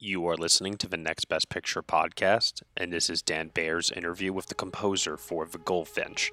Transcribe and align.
You 0.00 0.28
are 0.28 0.36
listening 0.36 0.76
to 0.76 0.88
the 0.88 0.96
Next 0.96 1.24
Best 1.24 1.48
Picture 1.48 1.82
podcast, 1.82 2.62
and 2.76 2.92
this 2.92 3.10
is 3.10 3.20
Dan 3.20 3.50
Bayer's 3.52 3.90
interview 3.90 4.32
with 4.32 4.46
the 4.46 4.54
composer 4.54 5.16
for 5.16 5.44
The 5.44 5.58
Goldfinch, 5.58 6.30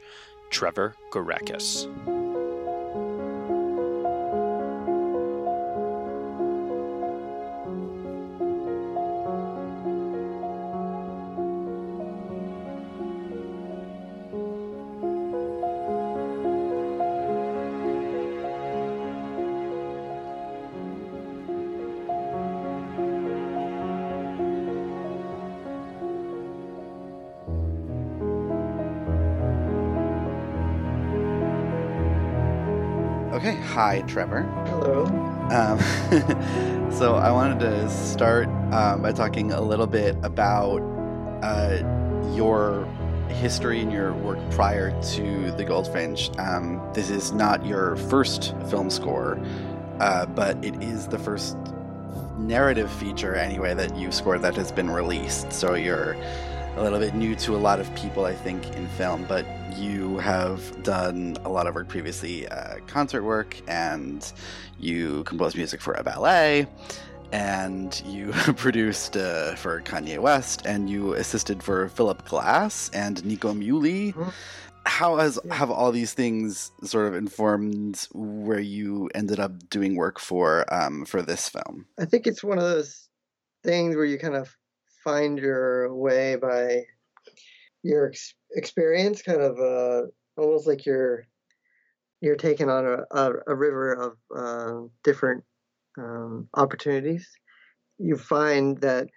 Trevor 0.52 0.96
Gureckis. 1.12 2.15
Hi, 33.76 34.00
Trevor. 34.08 34.44
Hello. 34.68 35.04
Um, 35.52 36.92
so 36.94 37.16
I 37.16 37.30
wanted 37.30 37.60
to 37.60 37.90
start 37.90 38.48
um, 38.72 39.02
by 39.02 39.12
talking 39.12 39.52
a 39.52 39.60
little 39.60 39.86
bit 39.86 40.16
about 40.24 40.80
uh, 41.44 41.84
your 42.34 42.86
history 43.28 43.82
and 43.82 43.92
your 43.92 44.14
work 44.14 44.40
prior 44.52 44.98
to 45.16 45.52
The 45.52 45.66
Goldfinch. 45.66 46.32
Um, 46.38 46.82
this 46.94 47.10
is 47.10 47.34
not 47.34 47.66
your 47.66 47.98
first 47.98 48.56
film 48.70 48.90
score, 48.90 49.38
uh, 50.00 50.26
but 50.26 50.56
it 50.64 50.82
is 50.82 51.10
the 51.10 51.20
first 51.20 51.58
narrative 52.38 52.90
feature, 52.90 53.36
anyway, 53.36 53.74
that 53.74 53.94
you've 53.98 54.14
scored 54.14 54.42
that 54.44 54.56
has 54.56 54.72
been 54.72 54.90
released. 54.90 55.52
So 55.52 55.74
you're 55.74 56.16
a 56.78 56.82
little 56.82 57.00
bit 57.00 57.14
new 57.14 57.36
to 57.36 57.58
a 57.58 57.60
lot 57.60 57.82
of 57.82 57.94
people, 57.94 58.24
I 58.24 58.36
think, 58.36 58.74
in 58.78 58.88
film, 58.88 59.26
but 59.28 59.46
you 59.74 60.18
have 60.20 60.84
done 60.84 61.38
a 61.44 61.50
lot 61.50 61.68
of 61.68 61.76
work 61.76 61.88
previously, 61.88 62.48
uh, 62.48 62.76
concert 62.88 63.24
work, 63.24 63.60
and 63.68 64.32
you 64.80 65.24
composed 65.24 65.58
music 65.58 65.82
for 65.82 65.94
a 65.94 66.04
ballet, 66.04 66.68
and 67.32 68.02
you 68.06 68.32
produced 68.56 69.18
uh, 69.18 69.56
for 69.56 69.82
Kanye 69.82 70.20
West, 70.20 70.66
and 70.66 70.90
you 70.90 71.14
assisted 71.14 71.62
for 71.62 71.90
Philip 71.90 72.28
Glass 72.28 72.90
and 72.94 73.24
Nico 73.26 73.54
Muhly. 73.54 74.14
Mhm. 74.14 74.34
How 74.88 75.18
has 75.18 75.40
have 75.50 75.72
all 75.72 75.92
these 75.92 76.14
things 76.14 76.72
sort 76.84 77.08
of 77.08 77.16
informed 77.16 78.08
where 78.14 78.60
you 78.60 79.10
ended 79.16 79.40
up 79.40 79.70
doing 79.70 79.96
work 79.96 80.20
for 80.20 80.72
um, 80.72 81.06
for 81.06 81.24
this 81.24 81.50
film? 81.50 81.88
I 82.00 82.06
think 82.06 82.28
it's 82.28 82.44
one 82.44 82.60
of 82.60 82.64
those 82.64 83.10
things 83.64 83.96
where 83.96 84.06
you 84.06 84.20
kind 84.20 84.36
of 84.36 84.56
find 85.04 85.40
your 85.40 85.94
way 85.96 86.36
by 86.36 86.86
your 87.86 88.08
ex- 88.08 88.34
experience, 88.56 89.22
kind 89.22 89.42
of 89.42 89.60
uh, 89.60 90.08
almost 90.38 90.68
like 90.68 90.86
you're 90.86 91.26
you're 92.22 92.36
taking 92.36 92.70
on 92.70 92.86
a, 92.86 93.04
a, 93.12 93.34
a 93.48 93.56
river 93.56 93.94
of 93.94 94.18
uh, 94.36 94.88
different 95.04 95.44
um, 95.98 96.48
opportunities. 96.56 97.30
You 98.00 98.18
find 98.18 98.80
that 98.80 99.08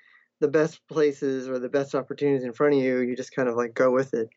the 0.41 0.48
best 0.48 0.86
places 0.88 1.48
or 1.48 1.58
the 1.58 1.69
best 1.69 1.94
opportunities 1.94 2.44
in 2.44 2.52
front 2.52 2.75
of 2.75 2.80
you, 2.80 2.98
you 2.98 3.16
just 3.16 3.34
kind 3.34 3.48
of 3.48 3.56
like 3.56 3.72
go 3.72 3.91
with 3.91 4.12
it. 4.12 4.28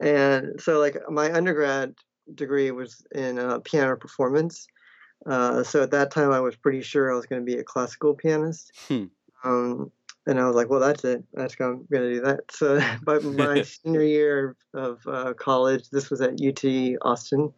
And 0.00 0.60
so, 0.60 0.78
like 0.78 0.96
my 1.08 1.32
undergrad 1.32 1.94
degree 2.34 2.70
was 2.70 3.02
in 3.14 3.38
uh, 3.38 3.60
piano 3.60 3.96
performance. 3.96 4.66
Uh, 5.26 5.62
so 5.62 5.82
at 5.82 5.90
that 5.92 6.10
time, 6.10 6.30
I 6.30 6.40
was 6.40 6.56
pretty 6.56 6.82
sure 6.82 7.10
I 7.10 7.16
was 7.16 7.26
going 7.26 7.40
to 7.40 7.46
be 7.46 7.58
a 7.58 7.64
classical 7.64 8.14
pianist. 8.14 8.70
Hmm. 8.86 9.04
Um, 9.42 9.90
and 10.28 10.38
I 10.38 10.46
was 10.46 10.54
like, 10.54 10.68
well, 10.68 10.78
that's 10.78 11.04
it. 11.04 11.24
That's 11.32 11.54
I'm 11.58 11.86
going 11.90 12.02
to 12.02 12.14
do 12.14 12.20
that. 12.20 12.52
So 12.52 12.78
by 13.02 13.18
my 13.20 13.62
senior 13.62 14.02
year 14.02 14.56
of 14.74 15.00
uh, 15.06 15.32
college, 15.32 15.88
this 15.90 16.10
was 16.10 16.20
at 16.20 16.40
UT 16.40 16.64
Austin. 17.02 17.52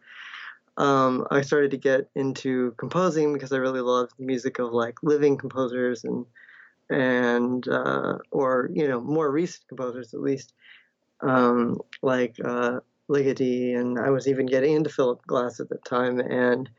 Um, 0.77 1.27
I 1.29 1.41
started 1.41 1.71
to 1.71 1.77
get 1.77 2.09
into 2.15 2.71
composing 2.77 3.33
because 3.33 3.51
I 3.51 3.57
really 3.57 3.81
loved 3.81 4.13
the 4.17 4.25
music 4.25 4.57
of 4.57 4.71
like 4.71 5.03
living 5.03 5.37
composers 5.37 6.05
and 6.05 6.25
and 6.89 7.67
uh, 7.67 8.17
or 8.31 8.69
you 8.73 8.87
know 8.87 9.01
more 9.01 9.29
recent 9.29 9.67
composers 9.67 10.13
at 10.13 10.21
least, 10.21 10.53
um, 11.19 11.77
like 12.01 12.37
uh, 12.43 12.79
Ligeti, 13.09 13.77
and 13.77 13.99
I 13.99 14.09
was 14.09 14.29
even 14.29 14.45
getting 14.45 14.73
into 14.73 14.89
Philip 14.89 15.21
Glass 15.27 15.59
at 15.59 15.67
the 15.69 15.77
time, 15.77 16.19
and 16.19 16.69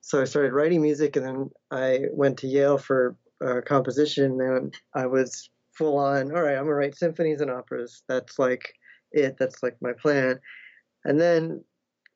so 0.00 0.20
I 0.20 0.24
started 0.24 0.52
writing 0.52 0.82
music, 0.82 1.14
and 1.16 1.24
then 1.24 1.50
I 1.70 2.00
went 2.12 2.38
to 2.38 2.48
Yale 2.48 2.78
for 2.78 3.16
uh, 3.44 3.60
composition, 3.64 4.40
and 4.40 4.74
I 4.94 5.06
was 5.06 5.50
full 5.72 5.98
on. 5.98 6.32
All 6.32 6.42
right, 6.42 6.56
I'm 6.56 6.64
gonna 6.64 6.74
write 6.74 6.96
symphonies 6.96 7.40
and 7.40 7.50
operas. 7.50 8.02
That's 8.08 8.38
like 8.38 8.74
it. 9.12 9.36
That's 9.38 9.62
like 9.62 9.76
my 9.80 9.92
plan. 9.92 10.40
And 11.04 11.20
then 11.20 11.64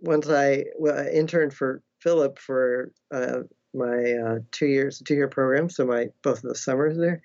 once 0.01 0.29
I, 0.29 0.65
well, 0.79 0.99
I 0.99 1.09
interned 1.09 1.55
for 1.55 1.83
Philip 2.01 2.39
for 2.39 2.93
uh, 3.11 3.41
my 3.73 4.13
uh, 4.13 4.39
two 4.53 4.67
years, 4.67 5.01
two 5.05 5.15
year 5.15 5.29
program, 5.29 5.71
so 5.71 5.87
my 5.87 6.09
both 6.23 6.39
of 6.45 6.51
the 6.51 6.55
summers 6.55 6.99
there. 6.99 7.23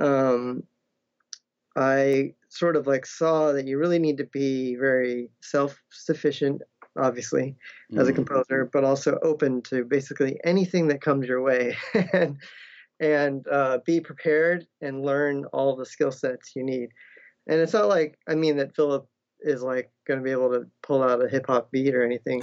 Um, 0.00 0.62
I 1.76 2.34
sort 2.48 2.76
of 2.76 2.86
like 2.86 3.04
saw 3.04 3.52
that 3.52 3.66
you 3.66 3.78
really 3.78 3.98
need 3.98 4.16
to 4.18 4.24
be 4.24 4.76
very 4.76 5.28
self 5.42 5.78
sufficient, 5.90 6.62
obviously, 6.96 7.54
as 7.98 8.08
a 8.08 8.12
Mm. 8.12 8.16
composer, 8.16 8.64
but 8.72 8.84
also 8.84 9.18
open 9.22 9.60
to 9.62 9.84
basically 9.84 10.40
anything 10.44 10.88
that 10.88 11.02
comes 11.02 11.28
your 11.28 11.42
way, 11.42 11.76
and 12.14 12.38
and 13.00 13.46
uh, 13.48 13.78
be 13.84 14.00
prepared 14.00 14.66
and 14.80 15.04
learn 15.04 15.44
all 15.52 15.76
the 15.76 15.86
skill 15.86 16.12
sets 16.12 16.52
you 16.54 16.64
need. 16.64 16.88
And 17.46 17.60
it's 17.60 17.72
not 17.72 17.88
like 17.88 18.18
I 18.28 18.34
mean 18.34 18.56
that 18.56 18.74
Philip 18.74 19.06
is 19.40 19.62
like 19.62 19.90
going 20.06 20.18
to 20.18 20.24
be 20.24 20.30
able 20.30 20.50
to 20.50 20.66
pull 20.82 21.02
out 21.02 21.24
a 21.24 21.28
hip 21.28 21.46
hop 21.46 21.70
beat 21.70 21.94
or 21.94 22.04
anything, 22.04 22.42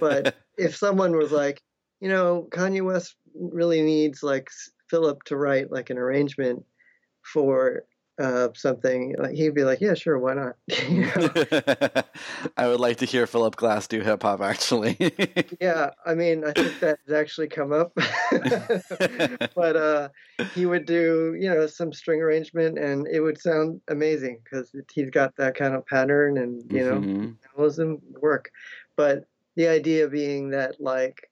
but 0.00 0.34
if 0.58 0.74
someone 0.74 1.16
was 1.16 1.32
like, 1.32 1.62
you 2.00 2.08
know, 2.08 2.48
Kanye 2.50 2.82
West 2.82 3.16
really 3.34 3.82
needs 3.82 4.22
like 4.22 4.48
Philip 4.88 5.22
to 5.24 5.36
write 5.36 5.70
like 5.70 5.90
an 5.90 5.98
arrangement 5.98 6.64
for 7.22 7.84
uh, 8.20 8.48
something, 8.54 9.14
like 9.18 9.32
he'd 9.34 9.54
be 9.54 9.64
like, 9.64 9.80
yeah, 9.80 9.94
sure, 9.94 10.18
why 10.18 10.34
not? 10.34 10.56
You 10.88 11.02
know? 11.02 11.30
I 12.56 12.68
would 12.68 12.80
like 12.80 12.98
to 12.98 13.06
hear 13.06 13.26
Philip 13.26 13.56
Glass 13.56 13.86
do 13.86 14.00
hip 14.00 14.22
hop. 14.22 14.40
Actually, 14.40 14.96
yeah, 15.60 15.90
I 16.04 16.14
mean, 16.14 16.44
I 16.44 16.52
think 16.52 16.80
that 16.80 16.98
has 17.06 17.14
actually 17.14 17.48
come 17.48 17.72
up. 17.72 17.92
but 19.54 19.76
uh, 19.76 20.08
he 20.54 20.66
would 20.66 20.84
do, 20.84 21.36
you 21.38 21.48
know, 21.48 21.66
some 21.66 21.92
string 21.92 22.20
arrangement, 22.20 22.78
and 22.78 23.06
it 23.08 23.20
would 23.20 23.40
sound 23.40 23.80
amazing 23.88 24.40
because 24.44 24.74
he's 24.92 25.10
got 25.10 25.36
that 25.36 25.54
kind 25.54 25.74
of 25.74 25.86
pattern, 25.86 26.38
and 26.38 26.70
you 26.70 26.84
know, 26.84 27.00
Mhm. 27.00 27.36
minimalism 27.56 28.00
work. 28.20 28.50
But 28.96 29.24
the 29.56 29.68
idea 29.68 30.08
being 30.08 30.50
that, 30.50 30.80
like, 30.80 31.28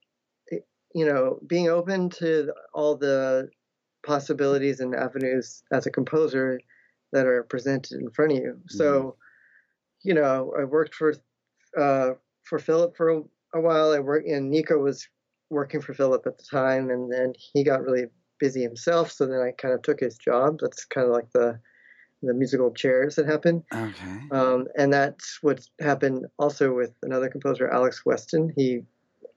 you 0.95 1.05
know, 1.05 1.39
being 1.47 1.69
open 1.69 2.11
to 2.11 2.53
all 2.73 2.97
the 2.97 3.51
possibilities 4.05 4.81
and 4.81 4.95
avenues 4.95 5.63
as 5.73 5.87
a 5.87 5.91
composer 5.91 6.61
that 7.13 7.27
are 7.27 7.43
presented 7.45 8.01
in 8.01 8.11
front 8.11 8.33
of 8.33 8.39
you. 8.39 8.61
So, 8.69 9.17
you 10.03 10.15
know, 10.15 10.53
I 10.59 10.65
worked 10.65 10.95
for 10.95 11.15
uh, 11.77 12.11
for 12.45 12.59
Philip 12.59 12.97
for 12.97 13.09
a, 13.11 13.23
a 13.55 13.61
while. 13.61 13.93
I 13.93 13.99
worked, 14.01 14.29
and 14.29 14.51
Nico 14.51 14.79
was 14.79 15.07
working 15.51 15.81
for 15.81 15.95
Philip 15.95 16.27
at 16.27 16.39
the 16.39 16.45
time, 16.45 16.91
and 16.91 17.11
then 17.13 17.33
he 17.37 17.65
got 17.65 17.83
really 17.83 18.07
busy 18.39 18.63
himself. 18.63 19.11
So 19.11 19.27
then 19.27 19.41
I 19.41 19.51
kind 19.53 19.75
of 19.75 19.83
took 19.83 20.01
his 20.01 20.17
job. 20.17 20.59
That's 20.61 20.85
kind 20.85 21.07
of 21.07 21.13
like 21.13 21.31
the 21.33 21.59
the 22.23 22.35
musical 22.35 22.73
chairs 22.73 23.15
that 23.15 23.27
happen. 23.27 23.65
okay. 23.73 24.19
Um, 24.33 24.67
and 24.77 24.93
that's 24.93 25.39
what 25.41 25.61
happened 25.81 26.27
also 26.39 26.75
with 26.75 26.93
another 27.03 27.29
composer, 27.29 27.69
Alex 27.71 28.05
Weston. 28.05 28.53
He 28.57 28.83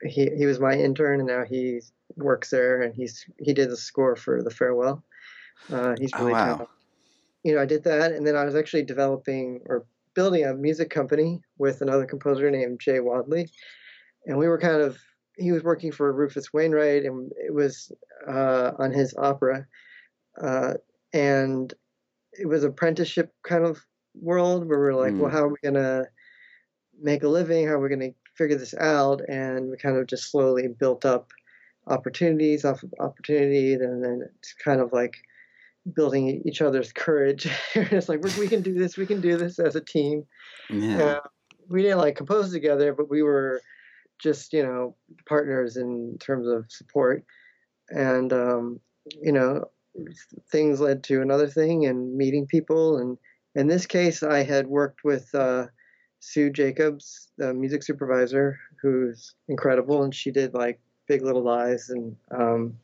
he 0.03 0.29
he 0.35 0.45
was 0.45 0.59
my 0.59 0.73
intern, 0.73 1.19
and 1.19 1.27
now 1.29 1.43
he 1.43 1.81
works 2.17 2.49
there, 2.49 2.81
and 2.81 2.93
he's 2.93 3.25
he 3.39 3.53
did 3.53 3.69
the 3.69 3.77
score 3.77 4.15
for 4.15 4.41
the 4.43 4.49
farewell. 4.49 5.03
Uh, 5.71 5.95
he's 5.99 6.11
Oh, 6.15 6.21
really 6.21 6.33
wow. 6.33 6.43
talented. 6.45 6.67
You 7.43 7.55
know, 7.55 7.61
I 7.61 7.65
did 7.65 7.83
that, 7.85 8.11
and 8.11 8.25
then 8.25 8.35
I 8.35 8.45
was 8.45 8.55
actually 8.55 8.83
developing 8.83 9.61
or 9.65 9.85
building 10.13 10.43
a 10.45 10.53
music 10.53 10.89
company 10.89 11.41
with 11.57 11.81
another 11.81 12.05
composer 12.05 12.51
named 12.51 12.79
Jay 12.79 12.99
Wadley, 12.99 13.49
and 14.25 14.37
we 14.37 14.47
were 14.47 14.59
kind 14.59 14.81
of 14.81 14.99
he 15.37 15.51
was 15.51 15.63
working 15.63 15.91
for 15.91 16.11
Rufus 16.13 16.53
Wainwright, 16.53 17.05
and 17.05 17.31
it 17.37 17.53
was 17.53 17.91
uh, 18.27 18.73
on 18.79 18.91
his 18.91 19.15
opera, 19.17 19.67
uh, 20.41 20.75
and 21.13 21.73
it 22.33 22.47
was 22.47 22.63
apprenticeship 22.63 23.33
kind 23.43 23.65
of 23.65 23.79
world 24.15 24.67
where 24.67 24.79
we're 24.79 24.95
like, 24.95 25.15
Mm. 25.15 25.19
well, 25.19 25.31
how 25.31 25.43
are 25.45 25.49
we 25.49 25.57
gonna 25.63 26.05
make 26.99 27.23
a 27.23 27.27
living? 27.27 27.67
How 27.67 27.73
are 27.73 27.79
we 27.81 27.89
gonna 27.89 28.11
figure 28.35 28.57
this 28.57 28.73
out? 28.75 29.21
And 29.29 29.69
we 29.71 29.77
kind 29.77 29.97
of 29.97 30.07
just 30.07 30.31
slowly 30.31 30.67
built 30.67 31.05
up 31.05 31.31
opportunities 31.87 32.65
off 32.65 32.83
of 32.83 32.93
opportunity, 32.99 33.73
and 33.73 34.03
then 34.03 34.21
it's 34.39 34.53
kind 34.53 34.81
of 34.81 34.93
like 34.93 35.15
building 35.95 36.41
each 36.45 36.61
other's 36.61 36.91
courage. 36.91 37.47
it's 37.75 38.09
like 38.09 38.23
we 38.23 38.31
we 38.39 38.47
can 38.47 38.61
do 38.61 38.73
this, 38.73 38.97
we 38.97 39.05
can 39.05 39.21
do 39.21 39.37
this 39.37 39.59
as 39.59 39.75
a 39.75 39.81
team. 39.81 40.25
Yeah. 40.69 41.03
Uh, 41.03 41.19
we 41.69 41.81
didn't 41.81 41.99
like 41.99 42.15
compose 42.15 42.51
together, 42.51 42.93
but 42.93 43.09
we 43.09 43.21
were 43.21 43.61
just 44.19 44.53
you 44.53 44.63
know 44.63 44.95
partners 45.27 45.77
in 45.77 46.17
terms 46.19 46.47
of 46.47 46.65
support, 46.69 47.23
and 47.89 48.31
um, 48.33 48.79
you 49.21 49.31
know 49.31 49.65
things 50.51 50.79
led 50.79 51.03
to 51.03 51.21
another 51.21 51.47
thing 51.47 51.85
and 51.85 52.15
meeting 52.15 52.47
people. 52.47 52.97
And 52.97 53.17
in 53.55 53.67
this 53.67 53.85
case, 53.85 54.23
I 54.23 54.43
had 54.43 54.67
worked 54.67 55.03
with 55.03 55.33
uh, 55.35 55.67
Sue 56.19 56.49
Jacobs, 56.49 57.29
the 57.37 57.53
music 57.53 57.83
supervisor, 57.83 58.59
who's 58.81 59.35
incredible, 59.47 60.03
and 60.03 60.13
she 60.13 60.31
did 60.31 60.53
like 60.53 60.79
Big 61.07 61.23
Little 61.23 61.43
Lies 61.43 61.89
and 61.89 62.15
um, 62.31 62.77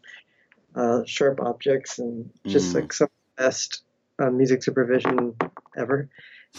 uh, 0.77 1.03
Sharp 1.05 1.39
Objects 1.41 1.99
and 1.99 2.29
just 2.45 2.71
Mm. 2.71 2.75
like 2.75 2.93
some 2.93 3.05
of 3.05 3.11
the 3.35 3.43
best 3.43 3.83
uh, 4.19 4.29
music 4.29 4.63
supervision 4.63 5.35
ever. 5.75 6.09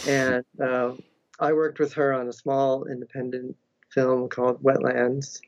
And 0.06 0.44
uh, 0.62 0.92
I 1.38 1.52
worked 1.52 1.78
with 1.78 1.94
her 1.94 2.12
on 2.12 2.28
a 2.28 2.32
small 2.32 2.86
independent 2.86 3.56
film 3.90 4.28
called 4.28 4.62
Wetlands. 4.62 5.40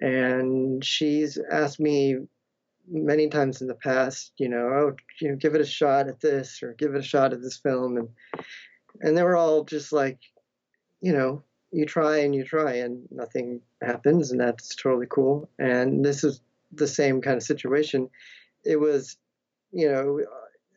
And 0.00 0.84
she's 0.84 1.38
asked 1.50 1.78
me 1.80 2.16
many 2.90 3.28
times 3.28 3.60
in 3.60 3.68
the 3.68 3.74
past, 3.74 4.32
you 4.38 4.48
know, 4.48 4.66
oh, 4.66 4.96
you 5.20 5.28
know, 5.28 5.36
give 5.36 5.54
it 5.54 5.60
a 5.60 5.66
shot 5.66 6.08
at 6.08 6.20
this 6.20 6.62
or 6.62 6.72
give 6.72 6.94
it 6.94 6.98
a 7.00 7.02
shot 7.02 7.32
at 7.32 7.42
this 7.42 7.58
film, 7.58 7.96
and 7.98 8.08
and 9.02 9.16
they 9.16 9.22
were 9.22 9.36
all 9.36 9.64
just 9.64 9.92
like, 9.92 10.18
you 11.00 11.12
know, 11.12 11.44
you 11.70 11.84
try 11.86 12.18
and 12.18 12.34
you 12.34 12.44
try 12.44 12.76
and 12.76 13.06
nothing 13.10 13.60
happens, 13.82 14.32
and 14.32 14.40
that's 14.40 14.74
totally 14.74 15.06
cool. 15.08 15.48
And 15.58 16.04
this 16.04 16.24
is 16.24 16.40
the 16.72 16.86
same 16.86 17.20
kind 17.20 17.36
of 17.36 17.42
situation. 17.42 18.08
It 18.64 18.78
was, 18.78 19.16
you 19.72 19.90
know, 19.90 20.20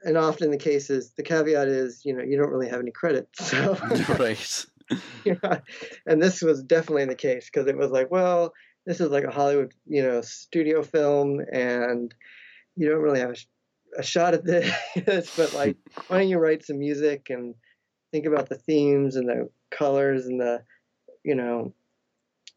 and 0.03 0.17
often 0.17 0.51
the 0.51 0.57
case 0.57 0.89
is 0.89 1.11
the 1.11 1.23
caveat 1.23 1.67
is, 1.67 2.01
you 2.03 2.13
know, 2.13 2.23
you 2.23 2.37
don't 2.37 2.49
really 2.51 2.69
have 2.69 2.79
any 2.79 2.91
credit, 2.91 3.27
so 3.35 3.73
right. 4.19 4.65
yeah. 5.25 5.59
And 6.05 6.21
this 6.21 6.41
was 6.41 6.63
definitely 6.63 7.05
the 7.05 7.15
case 7.15 7.49
because 7.51 7.67
it 7.67 7.77
was 7.77 7.91
like, 7.91 8.11
well, 8.11 8.53
this 8.85 8.99
is 8.99 9.09
like 9.09 9.23
a 9.23 9.31
Hollywood, 9.31 9.73
you 9.87 10.03
know, 10.03 10.21
studio 10.21 10.83
film, 10.83 11.39
and 11.51 12.13
you 12.75 12.89
don't 12.89 13.01
really 13.01 13.21
have 13.21 13.31
a, 13.31 13.35
sh- 13.35 13.47
a 13.97 14.03
shot 14.03 14.33
at 14.33 14.43
this. 14.43 15.35
but 15.37 15.53
like, 15.53 15.77
why 16.07 16.19
don't 16.19 16.27
you 16.27 16.37
write 16.37 16.65
some 16.65 16.79
music 16.79 17.27
and 17.29 17.55
think 18.11 18.25
about 18.25 18.49
the 18.49 18.57
themes 18.57 19.15
and 19.15 19.29
the 19.29 19.49
colors 19.71 20.25
and 20.25 20.39
the, 20.39 20.63
you 21.23 21.35
know, 21.35 21.73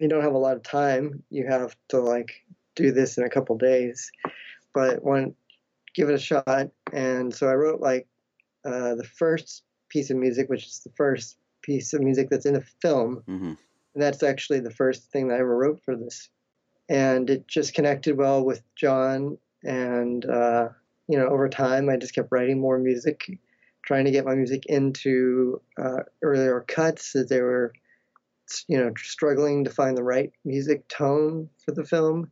you 0.00 0.08
don't 0.08 0.22
have 0.22 0.34
a 0.34 0.38
lot 0.38 0.56
of 0.56 0.62
time. 0.62 1.22
You 1.30 1.46
have 1.46 1.76
to 1.90 2.00
like 2.00 2.44
do 2.76 2.92
this 2.92 3.18
in 3.18 3.24
a 3.24 3.30
couple 3.30 3.56
days, 3.58 4.10
but 4.72 5.02
one, 5.02 5.34
give 5.94 6.08
it 6.08 6.14
a 6.14 6.18
shot. 6.18 6.68
And 6.92 7.34
so 7.34 7.48
I 7.48 7.54
wrote 7.54 7.80
like 7.80 8.06
uh, 8.64 8.94
the 8.94 9.04
first 9.18 9.64
piece 9.88 10.10
of 10.10 10.16
music, 10.16 10.48
which 10.48 10.66
is 10.66 10.80
the 10.84 10.92
first 10.96 11.38
piece 11.62 11.92
of 11.92 12.02
music 12.02 12.28
that's 12.30 12.46
in 12.46 12.56
a 12.56 12.62
film. 12.82 13.22
hmm 13.26 13.54
And 13.94 14.02
that's 14.02 14.22
actually 14.22 14.60
the 14.60 14.70
first 14.70 15.10
thing 15.10 15.28
that 15.28 15.36
I 15.36 15.40
ever 15.40 15.56
wrote 15.56 15.80
for 15.84 15.96
this. 15.96 16.28
And 16.88 17.28
it 17.30 17.48
just 17.48 17.74
connected 17.74 18.16
well 18.16 18.44
with 18.44 18.62
John. 18.76 19.38
And, 19.64 20.24
uh, 20.24 20.68
you 21.08 21.18
know, 21.18 21.26
over 21.26 21.48
time, 21.48 21.88
I 21.88 21.96
just 21.96 22.14
kept 22.14 22.28
writing 22.30 22.60
more 22.60 22.78
music, 22.78 23.26
trying 23.84 24.04
to 24.04 24.10
get 24.10 24.26
my 24.26 24.34
music 24.34 24.66
into 24.66 25.60
uh, 25.82 26.02
earlier 26.22 26.64
cuts 26.68 27.16
as 27.16 27.28
they 27.28 27.40
were, 27.40 27.72
you 28.68 28.78
know, 28.78 28.92
struggling 28.96 29.64
to 29.64 29.70
find 29.70 29.96
the 29.96 30.04
right 30.04 30.30
music 30.44 30.86
tone 30.88 31.48
for 31.64 31.72
the 31.72 31.84
film. 31.84 32.30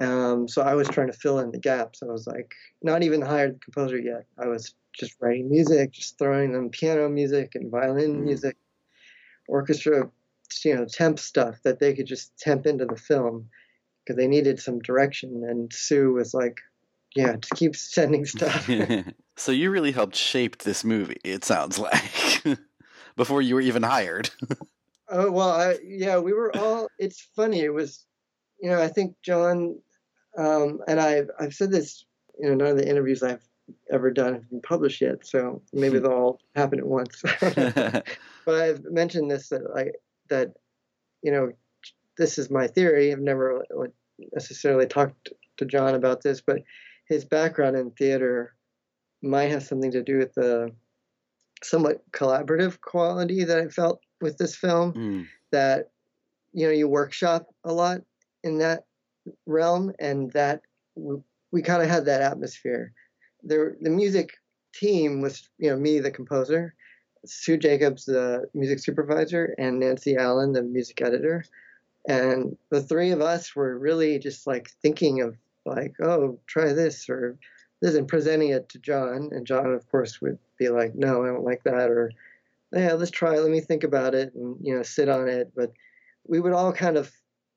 Um, 0.00 0.46
so 0.46 0.62
I 0.62 0.74
was 0.74 0.88
trying 0.88 1.06
to 1.06 1.18
fill 1.18 1.38
in 1.38 1.50
the 1.50 1.58
gaps. 1.58 2.02
I 2.02 2.06
was 2.06 2.26
like, 2.26 2.54
not 2.82 3.02
even 3.02 3.22
hired 3.22 3.56
the 3.56 3.60
composer 3.60 3.98
yet. 3.98 4.26
I 4.38 4.46
was 4.46 4.74
just 4.92 5.14
writing 5.20 5.48
music, 5.50 5.92
just 5.92 6.18
throwing 6.18 6.52
them 6.52 6.70
piano 6.70 7.08
music 7.08 7.54
and 7.54 7.70
violin 7.70 8.20
Mm. 8.20 8.24
music, 8.24 8.56
orchestra, 9.48 10.10
you 10.64 10.74
know, 10.74 10.84
temp 10.84 11.18
stuff 11.18 11.62
that 11.64 11.80
they 11.80 11.94
could 11.94 12.06
just 12.06 12.36
temp 12.38 12.66
into 12.66 12.86
the 12.86 12.96
film 12.96 13.48
because 14.04 14.16
they 14.16 14.26
needed 14.26 14.60
some 14.60 14.78
direction. 14.80 15.44
And 15.48 15.72
Sue 15.72 16.12
was 16.12 16.34
like, 16.34 16.60
yeah, 17.14 17.36
just 17.36 17.54
keep 17.54 17.76
sending 17.76 18.24
stuff. 18.26 18.68
so 19.36 19.52
you 19.52 19.70
really 19.70 19.92
helped 19.92 20.16
shape 20.16 20.58
this 20.58 20.84
movie. 20.84 21.20
It 21.24 21.44
sounds 21.44 21.78
like 21.78 22.44
before 23.16 23.42
you 23.42 23.54
were 23.54 23.60
even 23.60 23.82
hired. 23.82 24.30
Oh 25.08 25.30
well, 25.30 25.50
I, 25.50 25.78
yeah, 25.84 26.18
we 26.18 26.32
were 26.32 26.52
all. 26.56 26.88
It's 26.98 27.28
funny. 27.36 27.60
It 27.60 27.72
was, 27.72 28.04
you 28.60 28.70
know, 28.70 28.82
I 28.82 28.88
think 28.88 29.14
John, 29.22 29.78
um, 30.36 30.80
and 30.88 31.00
I've 31.00 31.30
I've 31.38 31.54
said 31.54 31.70
this. 31.70 32.04
You 32.38 32.50
know, 32.50 32.54
none 32.54 32.68
of 32.68 32.76
the 32.76 32.88
interviews 32.88 33.22
I've 33.22 33.46
ever 33.90 34.10
done 34.10 34.34
have 34.34 34.50
been 34.50 34.60
published 34.60 35.00
yet, 35.00 35.26
so 35.26 35.62
maybe 35.72 35.98
they'll 36.00 36.12
all 36.12 36.40
happen 36.54 36.78
at 36.78 36.86
once. 36.86 37.22
but 37.40 38.54
I've 38.54 38.84
mentioned 38.84 39.30
this 39.30 39.48
that 39.48 39.62
I 39.74 39.90
that, 40.28 40.52
you 41.22 41.32
know, 41.32 41.52
this 42.18 42.38
is 42.38 42.50
my 42.50 42.66
theory. 42.66 43.12
I've 43.12 43.20
never 43.20 43.64
necessarily 44.32 44.86
talked 44.86 45.30
to 45.58 45.64
John 45.64 45.94
about 45.94 46.22
this, 46.22 46.40
but 46.40 46.58
his 47.08 47.24
background 47.24 47.76
in 47.76 47.90
theater 47.92 48.54
might 49.22 49.50
have 49.50 49.62
something 49.62 49.92
to 49.92 50.02
do 50.02 50.18
with 50.18 50.34
the 50.34 50.72
somewhat 51.62 52.02
collaborative 52.12 52.80
quality 52.80 53.44
that 53.44 53.58
I 53.58 53.68
felt 53.68 54.00
with 54.20 54.36
this 54.36 54.54
film 54.54 54.92
Mm, 54.92 55.26
that 55.52 55.90
you 56.52 56.66
know 56.66 56.72
you 56.72 56.88
workshop 56.88 57.46
a 57.64 57.72
lot 57.72 58.02
in 58.42 58.58
that 58.58 58.84
realm 59.46 59.92
and 59.98 60.32
that 60.32 60.62
we, 60.94 61.16
we 61.52 61.62
kind 61.62 61.82
of 61.82 61.88
had 61.88 62.04
that 62.04 62.22
atmosphere 62.22 62.92
there 63.42 63.76
the 63.80 63.90
music 63.90 64.34
team 64.74 65.20
was 65.20 65.48
you 65.58 65.70
know 65.70 65.76
me 65.76 65.98
the 65.98 66.10
composer 66.10 66.74
sue 67.24 67.56
jacobs 67.56 68.04
the 68.04 68.44
music 68.54 68.78
supervisor 68.78 69.54
and 69.58 69.80
nancy 69.80 70.16
allen 70.16 70.52
the 70.52 70.62
music 70.62 71.00
editor 71.02 71.44
and 72.08 72.56
the 72.70 72.80
three 72.80 73.10
of 73.10 73.20
us 73.20 73.56
were 73.56 73.78
really 73.78 74.18
just 74.18 74.46
like 74.46 74.70
thinking 74.82 75.20
of 75.20 75.36
like 75.64 75.94
oh 76.02 76.38
try 76.46 76.72
this 76.72 77.08
or 77.08 77.36
this 77.82 77.94
and 77.94 78.08
presenting 78.08 78.50
it 78.50 78.68
to 78.68 78.78
john 78.78 79.28
and 79.32 79.46
john 79.46 79.72
of 79.72 79.90
course 79.90 80.20
would 80.20 80.38
be 80.58 80.68
like 80.68 80.94
no 80.94 81.24
i 81.24 81.26
don't 81.26 81.44
like 81.44 81.62
that 81.64 81.90
or 81.90 82.10
yeah, 82.72 82.94
let's 82.94 83.10
try. 83.10 83.38
Let 83.38 83.50
me 83.50 83.60
think 83.60 83.84
about 83.84 84.14
it 84.14 84.34
and 84.34 84.56
you 84.60 84.74
know 84.74 84.82
sit 84.82 85.08
on 85.08 85.28
it. 85.28 85.52
But 85.54 85.72
we 86.26 86.40
would 86.40 86.52
all 86.52 86.72
kind 86.72 86.96
of 86.96 87.12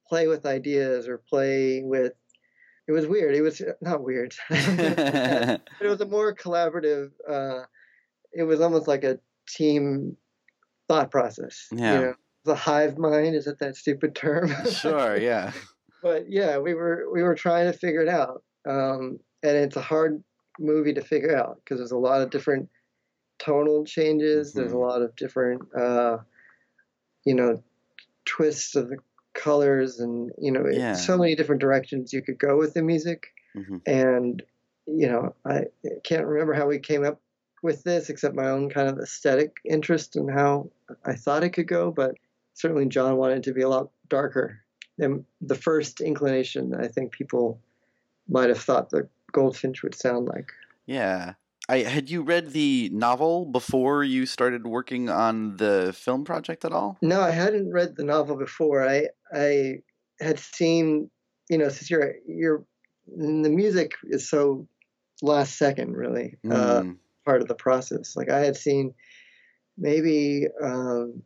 play 0.10 0.28
with 0.28 0.46
ideas 0.46 1.08
or 1.08 1.18
play 1.20 1.82
with. 1.84 2.14
It 2.88 2.92
was 2.92 3.06
weird. 3.06 3.36
It 3.36 3.42
was 3.42 3.62
not 3.82 4.04
weird. 4.04 4.34
it 4.50 5.62
was 5.82 6.02
a 6.02 6.06
more 6.08 6.34
collaborative. 6.34 7.12
Uh, 7.28 7.62
it 8.34 8.44
was 8.44 8.62
almost 8.62 8.88
like 8.88 9.04
a 9.04 9.20
team 9.48 10.18
thought 10.88 11.12
process. 11.12 11.68
Yeah. 11.72 11.94
You 11.94 12.06
know, 12.06 12.14
the 12.46 12.56
hive 12.56 12.98
mind 12.98 13.36
is 13.36 13.46
that 13.46 13.60
that 13.60 13.76
stupid 13.76 14.16
term? 14.16 14.52
sure, 14.72 15.18
yeah. 15.22 15.52
but 16.02 16.30
yeah, 16.30 16.58
we 16.58 16.74
were 16.74 17.06
we 17.14 17.22
were 17.22 17.36
trying 17.36 17.72
to 17.72 17.78
figure 17.78 18.02
it 18.02 18.10
out, 18.10 18.44
um, 18.68 19.20
and 19.44 19.56
it's 19.56 19.76
a 19.76 19.82
hard 19.82 20.24
movie 20.60 20.94
to 20.94 21.02
figure 21.02 21.38
out 21.38 21.58
because 21.64 21.78
there's 21.80 21.92
a 21.92 21.98
lot 21.98 22.22
of 22.22 22.32
different 22.32 22.70
tonal 23.38 23.86
changes. 23.86 24.54
There's 24.54 24.72
a 24.72 24.76
Mhm. 24.76 24.88
lot 24.90 25.02
of 25.02 25.16
different, 25.16 25.62
uh, 25.76 26.18
you 27.24 27.36
know, 27.36 27.64
twists 28.26 28.76
of 28.76 28.90
the 28.90 28.98
colors, 29.44 30.00
and 30.00 30.32
you 30.38 30.52
know, 30.52 30.66
Yeah. 30.68 30.94
so 30.94 31.18
many 31.18 31.36
different 31.36 31.62
directions 31.62 32.14
you 32.14 32.22
could 32.22 32.38
go 32.38 32.58
with 32.58 32.74
the 32.74 32.84
music. 32.84 33.28
Mhm. 33.56 33.82
And 33.88 34.44
you 34.86 35.08
know, 35.08 35.36
I 35.46 35.66
can't 36.04 36.26
remember 36.26 36.54
how 36.54 36.68
we 36.68 36.80
came 36.80 37.04
up 37.06 37.22
with 37.62 37.84
this, 37.84 38.10
except 38.10 38.36
my 38.36 38.50
own 38.50 38.70
kind 38.70 38.88
of 38.90 38.98
aesthetic 38.98 39.58
interest 39.64 40.16
and 40.16 40.32
how 40.32 40.70
I 41.06 41.14
thought 41.14 41.44
it 41.44 41.52
could 41.52 41.68
go. 41.68 41.92
But 41.92 42.16
certainly, 42.54 42.88
John 42.88 43.18
wanted 43.18 43.38
it 43.40 43.44
to 43.44 43.54
be 43.54 43.62
a 43.62 43.70
lot 43.70 43.90
darker. 44.10 44.60
than 44.98 45.24
the 45.40 45.56
first 45.56 46.02
inclination, 46.02 46.76
I 46.76 46.90
think 46.90 47.14
people 47.14 47.58
might 48.28 48.50
have 48.50 48.60
thought 48.60 48.90
the 48.90 49.08
Goldfinch 49.32 49.82
would 49.82 49.96
sound 49.96 50.28
like. 50.28 50.52
Yeah. 50.88 51.36
I 51.70 51.78
had 51.84 52.10
you 52.10 52.22
read 52.22 52.52
the 52.52 52.90
novel 52.92 53.46
before 53.46 54.04
you 54.04 54.26
started 54.26 54.68
working 54.68 55.08
on 55.10 55.56
the 55.56 55.94
film 55.96 56.26
project 56.26 56.66
at 56.66 56.74
all? 56.74 56.98
No, 57.02 57.22
I 57.22 57.30
hadn't 57.32 57.72
read 57.72 57.96
the 57.96 58.04
novel 58.04 58.36
before. 58.36 58.86
I 58.86 59.08
I 59.34 59.82
had 60.20 60.40
seen, 60.40 61.10
you 61.50 61.58
know, 61.58 61.70
since 61.70 61.90
you're 61.90 62.16
you're 62.28 62.66
the 63.08 63.50
music 63.50 63.94
is 64.04 64.30
so 64.30 64.68
last 65.22 65.58
second, 65.58 65.96
really. 65.96 66.38
Uh, 66.50 66.84
Mm, 66.84 66.98
part 67.30 67.42
of 67.44 67.48
the 67.48 67.56
process. 67.56 68.16
Like 68.16 68.30
I 68.30 68.40
had 68.40 68.58
seen 68.58 68.94
maybe 69.78 70.48
um, 70.64 71.22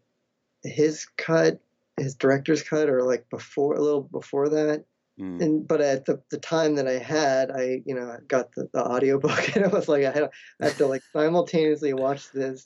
his 0.63 1.07
cut, 1.17 1.59
his 1.97 2.15
director's 2.15 2.61
cut, 2.61 2.89
or 2.89 3.03
like 3.03 3.29
before 3.29 3.75
a 3.75 3.81
little 3.81 4.01
before 4.01 4.49
that. 4.49 4.83
mm. 5.17 5.41
And 5.41 5.65
but 5.65 5.79
at 5.79 6.03
the, 6.03 6.21
the 6.29 6.39
time 6.39 6.75
that 6.75 6.87
I 6.87 6.97
had, 6.97 7.51
I 7.51 7.81
you 7.85 7.95
know 7.95 8.17
got 8.27 8.53
the, 8.53 8.67
the 8.73 8.83
audio 8.83 9.17
book 9.17 9.43
and 9.55 9.63
I 9.63 9.69
was 9.69 9.87
like 9.87 10.03
I, 10.03 10.11
had, 10.11 10.29
I 10.61 10.65
have 10.65 10.77
to 10.77 10.87
like 10.87 11.03
simultaneously 11.13 11.93
watch 11.93 12.31
this, 12.33 12.65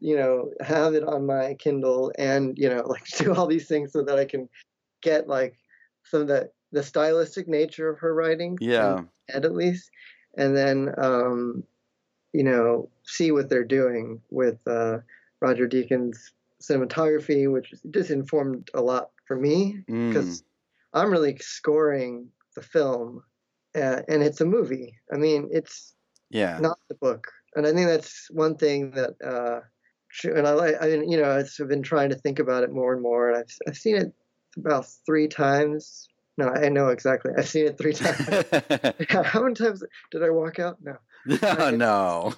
you 0.00 0.16
know, 0.16 0.50
have 0.60 0.94
it 0.94 1.04
on 1.04 1.26
my 1.26 1.54
Kindle 1.54 2.12
and 2.18 2.56
you 2.58 2.68
know 2.68 2.82
like 2.86 3.06
do 3.18 3.34
all 3.34 3.46
these 3.46 3.68
things 3.68 3.92
so 3.92 4.02
that 4.04 4.18
I 4.18 4.24
can 4.24 4.48
get 5.02 5.28
like 5.28 5.56
some 6.04 6.22
of 6.22 6.28
the 6.28 6.50
the 6.72 6.82
stylistic 6.82 7.48
nature 7.48 7.88
of 7.90 7.98
her 8.00 8.14
writing. 8.14 8.58
Yeah. 8.60 9.02
head 9.28 9.44
at 9.44 9.54
least, 9.54 9.90
and 10.36 10.56
then 10.56 10.94
um, 10.98 11.64
you 12.32 12.44
know 12.44 12.88
see 13.04 13.32
what 13.32 13.48
they're 13.48 13.64
doing 13.64 14.20
with 14.30 14.58
uh, 14.66 14.98
Roger 15.40 15.68
Deakins' 15.68 16.32
cinematography, 16.62 17.50
which 17.50 17.74
just 17.90 18.10
informed 18.10 18.70
a 18.74 18.80
lot 18.80 19.10
for 19.26 19.36
me 19.36 19.84
Mm. 19.88 20.08
because 20.08 20.42
I'm 20.92 21.10
really 21.10 21.36
scoring 21.38 22.30
the 22.56 22.62
film 22.62 23.22
uh, 23.74 24.02
and 24.08 24.22
it's 24.22 24.40
a 24.40 24.44
movie. 24.46 24.94
I 25.12 25.16
mean, 25.16 25.48
it's 25.52 25.94
Yeah. 26.30 26.60
not 26.60 26.78
the 26.88 26.94
book, 26.96 27.26
and 27.56 27.66
I 27.66 27.72
think 27.72 27.88
that's 27.88 28.26
one 28.30 28.56
thing 28.56 28.92
that. 28.92 29.10
Uh, 29.24 29.60
and 30.24 30.44
I 30.46 30.50
like, 30.54 30.74
I 30.80 30.88
mean, 30.88 31.08
you 31.08 31.20
know, 31.20 31.30
I've 31.30 31.68
been 31.68 31.82
trying 31.84 32.08
to 32.10 32.16
think 32.16 32.40
about 32.40 32.64
it 32.64 32.72
more 32.72 32.92
and 32.92 33.00
more, 33.00 33.28
and 33.30 33.38
I've 33.38 33.54
I've 33.68 33.76
seen 33.76 33.96
it 33.96 34.12
about 34.58 34.86
three 35.06 35.28
times. 35.28 36.08
No, 36.36 36.48
I 36.48 36.68
know 36.68 36.88
exactly. 36.88 37.32
I've 37.36 37.48
seen 37.48 37.66
it 37.66 37.78
three 37.78 37.92
times. 37.94 38.18
How 39.26 39.42
many 39.42 39.54
times 39.54 39.84
did 40.10 40.24
I 40.24 40.30
walk 40.30 40.58
out? 40.58 40.78
No. 40.82 40.96
oh, 41.42 41.70
no. 41.70 42.32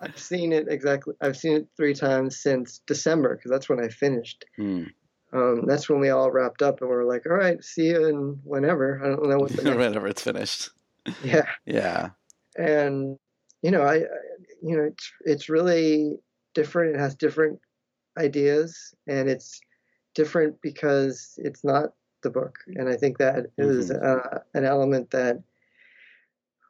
I've 0.00 0.18
seen 0.18 0.52
it 0.52 0.66
exactly. 0.68 1.14
I've 1.20 1.36
seen 1.36 1.56
it 1.58 1.68
three 1.76 1.94
times 1.94 2.38
since 2.38 2.80
December 2.86 3.36
because 3.36 3.50
that's 3.50 3.68
when 3.68 3.80
I 3.80 3.88
finished. 3.88 4.44
Hmm. 4.56 4.84
Um, 5.32 5.66
that's 5.66 5.88
when 5.88 6.00
we 6.00 6.10
all 6.10 6.30
wrapped 6.30 6.62
up 6.62 6.80
and 6.80 6.90
we 6.90 6.96
were 6.96 7.04
like, 7.04 7.26
all 7.26 7.36
right, 7.36 7.62
see 7.62 7.88
you 7.88 8.06
in 8.06 8.40
whenever. 8.44 9.00
I 9.04 9.08
don't 9.08 9.28
know 9.28 9.38
what 9.38 9.52
the. 9.52 9.62
Whenever 9.76 10.06
it's 10.08 10.22
finished. 10.22 10.70
yeah, 11.22 11.46
Yeah. 11.64 12.10
and 12.56 13.18
you 13.62 13.70
know, 13.70 13.82
I, 13.82 13.96
you 14.62 14.76
know, 14.76 14.84
it's 14.84 15.12
it's 15.24 15.48
really 15.48 16.18
different. 16.54 16.96
It 16.96 16.98
has 16.98 17.14
different 17.14 17.60
ideas, 18.18 18.94
and 19.06 19.28
it's 19.28 19.60
different 20.14 20.60
because 20.60 21.38
it's 21.38 21.64
not 21.64 21.90
the 22.22 22.30
book. 22.30 22.58
And 22.76 22.88
I 22.88 22.96
think 22.96 23.18
that 23.18 23.46
is 23.58 23.90
uh, 23.90 24.40
an 24.54 24.64
element 24.64 25.10
that 25.10 25.42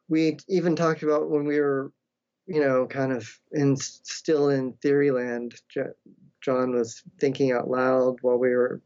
we 0.08 0.37
even 0.49 0.76
talked 0.76 1.02
about 1.02 1.30
when 1.30 1.44
we 1.44 1.61
were, 1.61 1.92
you 2.46 2.61
know, 2.61 2.87
kind 2.87 3.12
of 3.12 3.28
in 3.52 3.76
still 3.76 4.50
in 4.50 4.75
theory 4.75 5.11
land. 5.11 5.54
John 6.42 6.75
was 6.75 7.02
thinking 7.20 7.52
out 7.52 7.70
loud 7.70 8.16
while 8.20 8.38
we 8.38 8.50
were 8.50 8.82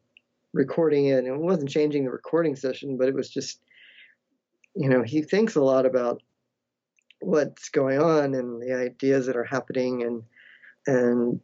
recording 0.52 1.06
it, 1.06 1.18
and 1.18 1.26
it 1.26 1.36
wasn't 1.36 1.70
changing 1.70 2.04
the 2.04 2.10
recording 2.10 2.54
session, 2.54 2.96
but 2.96 3.08
it 3.08 3.14
was 3.14 3.30
just, 3.30 3.60
you 4.75 4.88
know, 4.88 5.02
he 5.02 5.22
thinks 5.22 5.56
a 5.56 5.62
lot 5.62 5.86
about 5.86 6.22
what's 7.20 7.68
going 7.70 8.00
on 8.00 8.35
and 8.35 8.61
the 8.62 8.75
ideas 8.75 9.26
that 9.26 9.37
are 9.37 9.44
happening, 9.44 10.02
and 10.02 10.23
and 10.87 11.40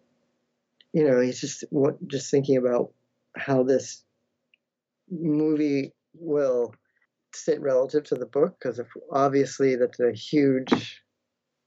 you 0.93 1.09
know, 1.09 1.21
he's 1.21 1.41
just 1.41 1.65
what 1.71 2.07
just 2.09 2.31
thinking 2.31 2.57
about 2.57 2.93
how 3.37 3.63
this 3.63 4.05
movie 5.11 5.93
will 6.15 6.75
sit 7.35 7.61
relative 7.61 8.05
to 8.05 8.15
the 8.15 8.27
book 8.27 8.57
because 8.59 8.81
obviously 9.11 9.77
that's 9.77 10.01
a 10.01 10.13
huge 10.13 11.03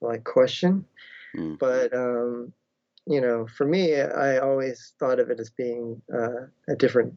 like 0.02 0.24
question 0.24 0.86
Mm. 1.36 1.60
but 1.60 1.94
um 1.94 2.54
you 3.08 3.20
know 3.20 3.46
for 3.46 3.66
me 3.66 4.00
i 4.00 4.38
always 4.38 4.94
thought 5.00 5.20
of 5.20 5.30
it 5.30 5.40
as 5.40 5.50
being 5.50 6.02
uh, 6.14 6.46
a 6.70 6.76
different 6.78 7.14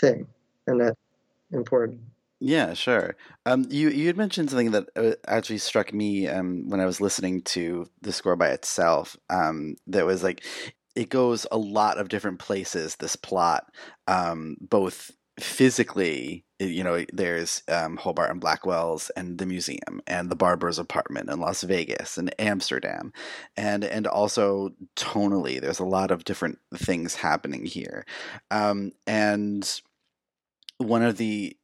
thing 0.00 0.26
and 0.66 0.80
that's 0.80 0.96
important 1.52 2.00
Yeah, 2.40 2.74
sure. 2.74 3.16
Um, 3.46 3.66
you 3.70 3.88
you 3.88 4.06
had 4.08 4.16
mentioned 4.16 4.50
something 4.50 4.72
that 4.72 4.88
uh, 4.94 5.12
actually 5.26 5.58
struck 5.58 5.92
me 5.94 6.28
um, 6.28 6.68
when 6.68 6.80
I 6.80 6.86
was 6.86 7.00
listening 7.00 7.42
to 7.44 7.86
the 8.02 8.12
score 8.12 8.36
by 8.36 8.48
itself. 8.50 9.16
Um, 9.30 9.76
that 9.86 10.04
was 10.04 10.22
like 10.22 10.44
it 10.94 11.08
goes 11.08 11.46
a 11.50 11.56
lot 11.58 11.98
of 11.98 12.08
different 12.08 12.38
places. 12.38 12.96
This 12.96 13.16
plot, 13.16 13.64
um, 14.06 14.56
both 14.60 15.10
physically, 15.40 16.44
you 16.58 16.84
know, 16.84 17.04
there's 17.12 17.62
um, 17.68 17.96
Hobart 17.96 18.30
and 18.30 18.40
Blackwell's 18.40 19.10
and 19.16 19.38
the 19.38 19.46
museum 19.46 20.00
and 20.06 20.30
the 20.30 20.36
Barbour's 20.36 20.78
apartment 20.78 21.30
in 21.30 21.40
Las 21.40 21.62
Vegas 21.62 22.18
and 22.18 22.34
Amsterdam, 22.38 23.12
and 23.56 23.82
and 23.82 24.06
also 24.06 24.70
tonally, 24.94 25.58
there's 25.58 25.80
a 25.80 25.84
lot 25.86 26.10
of 26.10 26.24
different 26.24 26.58
things 26.74 27.14
happening 27.14 27.64
here, 27.64 28.04
um, 28.50 28.92
and 29.06 29.80
one 30.78 31.02
of 31.02 31.16
the 31.16 31.56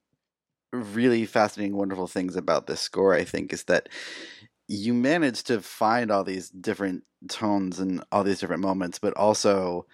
really 0.72 1.26
fascinating, 1.26 1.76
wonderful 1.76 2.06
things 2.06 2.36
about 2.36 2.66
this 2.66 2.80
score, 2.80 3.14
I 3.14 3.24
think, 3.24 3.52
is 3.52 3.64
that 3.64 3.88
you 4.68 4.94
manage 4.94 5.44
to 5.44 5.60
find 5.60 6.10
all 6.10 6.24
these 6.24 6.48
different 6.48 7.04
tones 7.28 7.78
and 7.78 8.02
all 8.10 8.24
these 8.24 8.40
different 8.40 8.62
moments, 8.62 8.98
but 8.98 9.14
also 9.14 9.86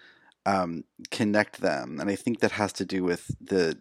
um, 0.45 0.83
connect 1.11 1.61
them. 1.61 1.99
And 1.99 2.09
I 2.09 2.15
think 2.15 2.39
that 2.39 2.51
has 2.51 2.73
to 2.73 2.85
do 2.85 3.03
with 3.03 3.29
the 3.41 3.79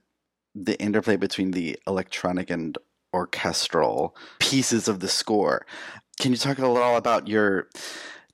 the 0.55 0.81
interplay 0.81 1.17
between 1.17 1.53
the 1.53 1.79
electronic 1.87 2.51
and 2.51 2.77
orchestral 3.15 4.17
pieces 4.41 4.89
of 4.89 4.99
the 4.99 5.07
score. 5.09 5.65
Can 6.19 6.33
you 6.33 6.39
talk 6.39 6.59
a 6.59 6.67
little 6.67 6.97
about 6.97 7.29
your 7.29 7.69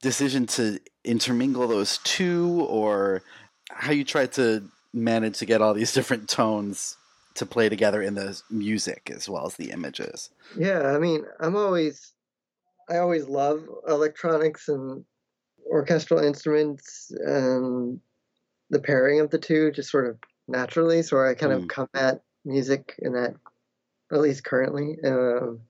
decision 0.00 0.46
to 0.46 0.80
intermingle 1.04 1.66
those 1.66 1.98
two, 1.98 2.66
or 2.68 3.22
how 3.70 3.92
you 3.92 4.04
tried 4.04 4.32
to 4.32 4.70
manage 4.94 5.38
to 5.38 5.46
get 5.46 5.60
all 5.60 5.74
these 5.74 5.92
different 5.98 6.28
tones 6.28 6.96
to 7.34 7.46
play 7.46 7.68
together 7.68 8.02
in 8.02 8.14
the 8.14 8.40
music 8.50 9.10
as 9.14 9.28
well 9.28 9.46
as 9.46 9.56
the 9.56 9.70
images? 9.70 10.30
yeah 10.56 10.82
i 10.94 10.98
mean 10.98 11.24
i'm 11.40 11.56
always 11.56 12.12
i 12.88 12.98
always 12.98 13.26
love 13.28 13.66
electronics 13.88 14.68
and 14.68 15.04
orchestral 15.70 16.20
instruments 16.20 17.10
and 17.26 18.00
the 18.70 18.80
pairing 18.80 19.20
of 19.20 19.30
the 19.30 19.38
two 19.38 19.70
just 19.72 19.90
sort 19.90 20.06
of 20.08 20.18
naturally 20.48 21.02
so 21.02 21.18
i 21.24 21.34
kind 21.34 21.52
Mm. 21.52 21.62
of 21.62 21.68
come 21.68 21.88
at 21.94 22.22
music 22.44 22.94
in 22.98 23.12
that 23.14 23.34
at 24.12 24.20
least 24.20 24.44
currently 24.44 24.96
um, 25.04 25.60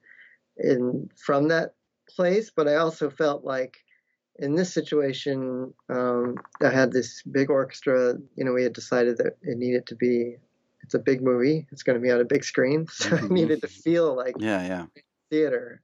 in 0.57 1.09
from 1.17 1.47
that 1.49 1.75
place 2.09 2.51
but 2.55 2.67
i 2.67 2.75
also 2.75 3.09
felt 3.09 3.43
like 3.43 3.77
in 4.39 4.55
this 4.55 4.73
situation 4.73 5.73
um, 5.89 6.35
i 6.63 6.69
had 6.69 6.91
this 6.91 7.23
big 7.23 7.49
orchestra 7.49 8.15
you 8.35 8.43
know 8.45 8.53
we 8.53 8.63
had 8.63 8.73
decided 8.73 9.17
that 9.17 9.37
it 9.43 9.57
needed 9.57 9.85
to 9.87 9.95
be 9.95 10.35
it's 10.85 10.93
a 10.93 10.99
big 10.99 11.21
movie 11.21 11.67
it's 11.71 11.83
going 11.83 11.95
to 11.97 12.01
be 12.01 12.11
on 12.11 12.21
a 12.21 12.25
big 12.25 12.43
screen 12.43 12.87
so 12.91 13.09
Mhm. 13.09 13.23
it 13.25 13.31
needed 13.31 13.61
to 13.61 13.67
feel 13.67 14.15
like 14.15 14.35
Yeah, 14.39 14.65
yeah. 14.67 14.85
theater 15.31 15.81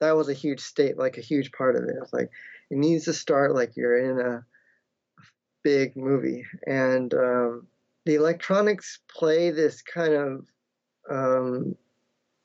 that 0.00 0.16
was 0.16 0.28
a 0.28 0.34
huge 0.34 0.60
state 0.60 0.96
like 0.96 1.18
a 1.18 1.22
huge 1.22 1.50
part 1.52 1.76
of 1.76 1.82
it 1.84 1.96
it's 2.00 2.12
like 2.12 2.30
it 2.70 2.78
needs 2.78 3.04
to 3.04 3.12
start 3.12 3.54
like 3.54 3.76
you're 3.76 3.98
in 3.98 4.20
a 4.20 4.44
big 5.64 5.96
movie 5.96 6.44
and 6.66 7.12
um, 7.14 7.66
the 8.04 8.14
electronics 8.14 9.00
play 9.08 9.50
this 9.50 9.82
kind 9.82 10.14
of 10.14 10.46
um, 11.10 11.74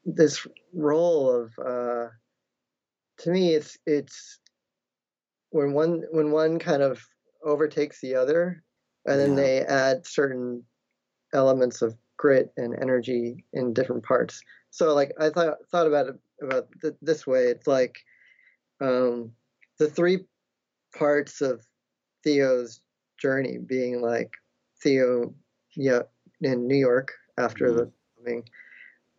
this 0.06 0.48
role 0.74 1.30
of 1.30 1.54
uh, 1.60 2.08
to 3.18 3.30
me 3.30 3.54
it's 3.54 3.78
it's 3.86 4.40
when 5.52 5.74
one 5.74 6.04
when 6.12 6.32
one 6.32 6.60
kind 6.60 6.82
of 6.82 7.02
overtakes 7.44 8.00
the 8.02 8.16
other 8.16 8.64
and 9.06 9.20
then 9.20 9.30
Yeah. 9.30 9.36
they 9.36 9.60
add 9.62 10.06
certain 10.08 10.64
elements 11.34 11.82
of 11.82 11.96
grit 12.18 12.52
and 12.58 12.76
energy 12.82 13.46
in 13.54 13.74
different 13.74 14.04
parts. 14.04 14.42
So 14.72 14.94
like 14.94 15.12
i 15.20 15.30
thought 15.30 15.58
thought 15.72 15.88
about 15.88 16.08
it 16.08 16.16
about 16.42 16.68
th- 16.82 16.96
this 17.02 17.26
way. 17.26 17.46
It's 17.46 17.68
like 17.68 18.00
um, 18.82 19.32
the 19.78 19.90
three 19.90 20.26
parts 20.98 21.42
of 21.42 21.66
theo's 22.24 22.82
journey 23.20 23.58
being 23.58 24.02
like 24.02 24.32
theo 24.82 25.34
yeah 25.76 26.02
in 26.42 26.68
new 26.68 26.76
york 26.76 27.12
after 27.38 27.72
the 27.72 27.92
filming 28.16 28.44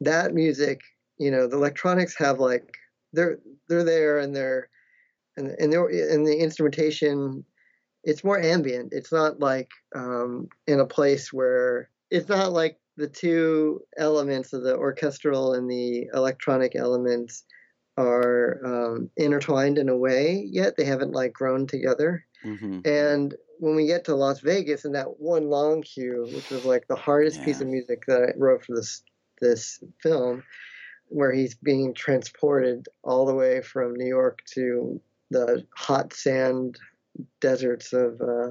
that 0.01 0.35
music 0.35 0.81
you 1.19 1.31
know 1.31 1.47
the 1.47 1.57
electronics 1.57 2.17
have 2.17 2.41
like 2.41 2.75
they're 3.13 3.39
they're 3.69 3.85
there 3.85 4.19
and 4.19 4.35
they're 4.35 4.69
and 5.37 5.49
and 5.59 5.73
they're 5.73 5.87
and 5.87 6.27
the 6.27 6.37
instrumentation 6.39 7.45
it's 8.05 8.25
more 8.25 8.41
ambient. 8.41 8.93
It's 8.93 9.13
not 9.13 9.41
like 9.41 9.71
um, 9.95 10.49
in 10.67 10.81
a 10.81 10.87
place 10.87 11.33
where 11.33 11.90
it's 12.11 12.29
not 12.29 12.53
like 12.53 12.79
the 12.97 13.09
two 13.09 13.81
elements 13.97 14.53
of 14.53 14.63
the 14.63 14.77
orchestral 14.77 15.55
and 15.55 15.71
the 15.71 16.09
electronic 16.15 16.77
elements 16.77 17.45
are 17.97 18.61
um, 18.65 19.11
intertwined 19.17 19.79
in 19.79 19.89
a 19.89 19.97
way 19.97 20.47
yet? 20.51 20.77
They 20.77 20.85
haven't 20.85 21.13
like 21.13 21.33
grown 21.33 21.67
together? 21.67 22.25
Hmm 22.43 22.81
and 22.85 23.35
when 23.61 23.77
we 23.77 23.87
get 23.87 24.05
to 24.05 24.15
Las 24.15 24.41
Vegas 24.41 24.87
and 24.87 24.95
that 24.95 25.21
one 25.21 25.51
long 25.51 25.83
cue, 25.83 26.27
which 26.35 26.49
was 26.49 26.65
like 26.65 26.89
the 26.89 26.97
hardest 26.97 27.43
piece 27.45 27.61
of 27.61 27.69
music 27.69 28.05
that 28.07 28.23
I 28.23 28.39
wrote 28.39 28.65
for 28.65 28.75
this 28.75 29.03
this 29.41 29.83
film, 30.03 30.43
where 31.09 31.33
he's 31.33 31.55
being 31.55 31.93
transported 31.93 32.87
all 33.05 33.27
the 33.27 33.35
way 33.35 33.61
from 33.61 33.95
New 33.95 34.07
York 34.07 34.41
to 34.55 35.01
the 35.31 35.67
hot 35.77 36.15
sand 36.15 36.79
deserts 37.41 37.93
of 37.93 38.21
uh, 38.21 38.49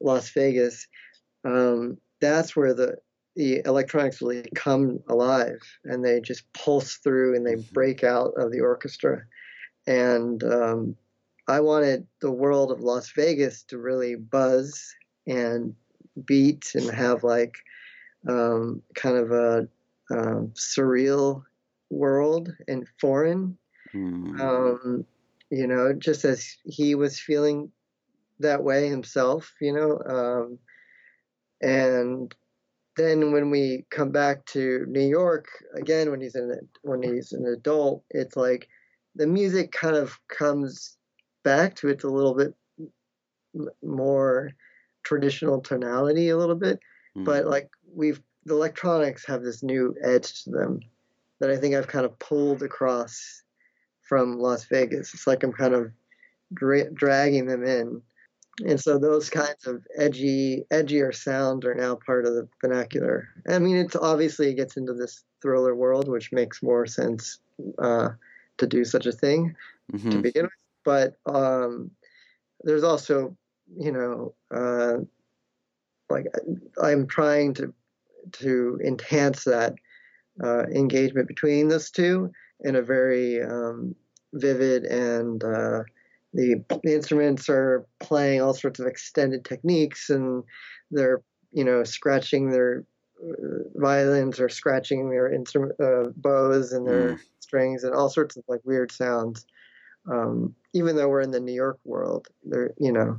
Las 0.00 0.30
Vegas, 0.30 0.86
um, 1.44 1.96
that's 2.20 2.56
where 2.56 2.74
the 2.74 2.98
the 3.34 3.60
electronics 3.66 4.22
really 4.22 4.48
come 4.54 4.98
alive 5.08 5.60
and 5.84 6.04
they 6.04 6.20
just 6.20 6.50
pulse 6.54 6.96
through 6.96 7.36
and 7.36 7.46
they 7.46 7.56
Mhm. 7.56 7.62
break 7.74 8.02
out 8.02 8.32
of 8.38 8.50
the 8.50 8.60
orchestra. 8.60 9.22
And 9.86 10.42
um, 10.44 10.96
I 11.48 11.60
wanted 11.60 12.08
the 12.20 12.32
world 12.32 12.72
of 12.72 12.80
Las 12.80 13.12
Vegas 13.12 13.62
to 13.64 13.78
really 13.78 14.16
buzz 14.16 14.94
and 15.26 15.76
beat 16.26 16.72
and 16.74 16.90
have 16.90 17.24
like 17.24 17.58
um, 18.28 18.82
kind 18.94 19.16
of 19.16 19.32
a 19.32 19.68
um, 20.10 20.48
surreal 20.56 21.44
world 21.90 22.50
and 22.68 22.88
foreign. 23.00 23.58
Mm. 23.94 24.40
Um, 24.40 25.06
you 25.50 25.66
know, 25.66 25.92
just 25.92 26.24
as 26.24 26.56
he 26.64 26.94
was 26.94 27.20
feeling 27.20 27.72
that 28.40 28.64
way 28.64 28.88
himself, 28.88 29.54
you 29.60 29.72
know, 29.72 30.00
um, 30.06 30.58
and 31.60 32.34
then 32.96 33.32
when 33.32 33.50
we 33.50 33.84
come 33.90 34.10
back 34.10 34.44
to 34.46 34.84
New 34.88 35.06
York 35.06 35.46
again, 35.74 36.10
when 36.10 36.20
he's 36.20 36.34
an 36.34 36.68
when 36.82 37.02
he's 37.02 37.32
an 37.32 37.46
adult, 37.46 38.02
it's 38.10 38.36
like 38.36 38.68
the 39.14 39.26
music 39.26 39.72
kind 39.72 39.96
of 39.96 40.18
comes 40.28 40.96
back 41.44 41.74
to 41.76 41.88
its 41.88 42.04
a 42.04 42.08
little 42.08 42.34
bit 42.34 42.54
more 43.82 44.50
traditional 45.04 45.60
tonality, 45.60 46.28
a 46.28 46.36
little 46.36 46.56
bit, 46.56 46.78
mm-hmm. 47.16 47.24
but 47.24 47.46
like 47.46 47.70
we've 47.94 48.20
the 48.44 48.54
electronics 48.54 49.26
have 49.26 49.42
this 49.42 49.62
new 49.62 49.94
edge 50.02 50.44
to 50.44 50.50
them 50.50 50.80
that 51.40 51.50
I 51.50 51.56
think 51.56 51.74
I've 51.74 51.88
kind 51.88 52.06
of 52.06 52.18
pulled 52.18 52.62
across 52.62 53.42
from 54.08 54.38
Las 54.38 54.64
Vegas. 54.64 55.12
It's 55.12 55.26
like 55.26 55.42
I'm 55.42 55.52
kind 55.52 55.74
of 55.74 55.90
dra- 56.54 56.90
dragging 56.90 57.46
them 57.46 57.64
in 57.64 58.00
and 58.64 58.80
so 58.80 58.98
those 58.98 59.28
kinds 59.28 59.66
of 59.66 59.82
edgy 59.98 60.62
edgier 60.72 61.14
sounds 61.14 61.64
are 61.64 61.74
now 61.74 61.94
part 61.94 62.24
of 62.24 62.34
the 62.34 62.48
vernacular 62.60 63.28
i 63.48 63.58
mean 63.58 63.76
it's 63.76 63.96
obviously 63.96 64.50
it 64.50 64.54
gets 64.54 64.76
into 64.76 64.94
this 64.94 65.24
thriller 65.42 65.74
world 65.74 66.08
which 66.08 66.32
makes 66.32 66.62
more 66.62 66.86
sense 66.86 67.38
uh, 67.78 68.08
to 68.58 68.66
do 68.66 68.84
such 68.84 69.06
a 69.06 69.12
thing 69.12 69.54
mm-hmm. 69.92 70.10
to 70.10 70.18
begin 70.18 70.44
with 70.44 70.52
but 70.84 71.16
um, 71.26 71.90
there's 72.62 72.84
also 72.84 73.36
you 73.78 73.92
know 73.92 74.34
uh, 74.54 74.96
like 76.08 76.26
i'm 76.82 77.06
trying 77.06 77.52
to 77.52 77.74
to 78.32 78.80
enhance 78.84 79.44
that 79.44 79.74
uh, 80.42 80.64
engagement 80.64 81.28
between 81.28 81.68
those 81.68 81.90
two 81.90 82.30
in 82.60 82.76
a 82.76 82.82
very 82.82 83.42
um, 83.42 83.94
vivid 84.32 84.84
and 84.84 85.44
uh, 85.44 85.82
the, 86.36 86.64
instruments 86.84 87.48
are 87.48 87.86
playing 87.98 88.42
all 88.42 88.54
sorts 88.54 88.78
of 88.78 88.86
extended 88.86 89.44
techniques 89.44 90.10
and 90.10 90.44
they're 90.90 91.22
you 91.52 91.64
know 91.64 91.82
scratching 91.82 92.50
their 92.50 92.84
uh, 93.22 93.64
violins 93.74 94.38
or 94.38 94.48
scratching 94.48 95.10
their 95.10 95.32
instrument 95.32 95.72
uh, 95.80 96.10
bows 96.16 96.72
and 96.72 96.86
their 96.86 97.12
mm. 97.12 97.18
strings 97.40 97.82
and 97.82 97.94
all 97.94 98.10
sorts 98.10 98.36
of 98.36 98.44
like 98.48 98.60
weird 98.64 98.92
sounds 98.92 99.46
um, 100.10 100.54
even 100.74 100.94
though 100.94 101.08
we're 101.08 101.22
in 101.22 101.30
the 101.30 101.40
new 101.40 101.54
york 101.54 101.78
world 101.84 102.28
there 102.44 102.72
you 102.78 102.92
know 102.92 103.18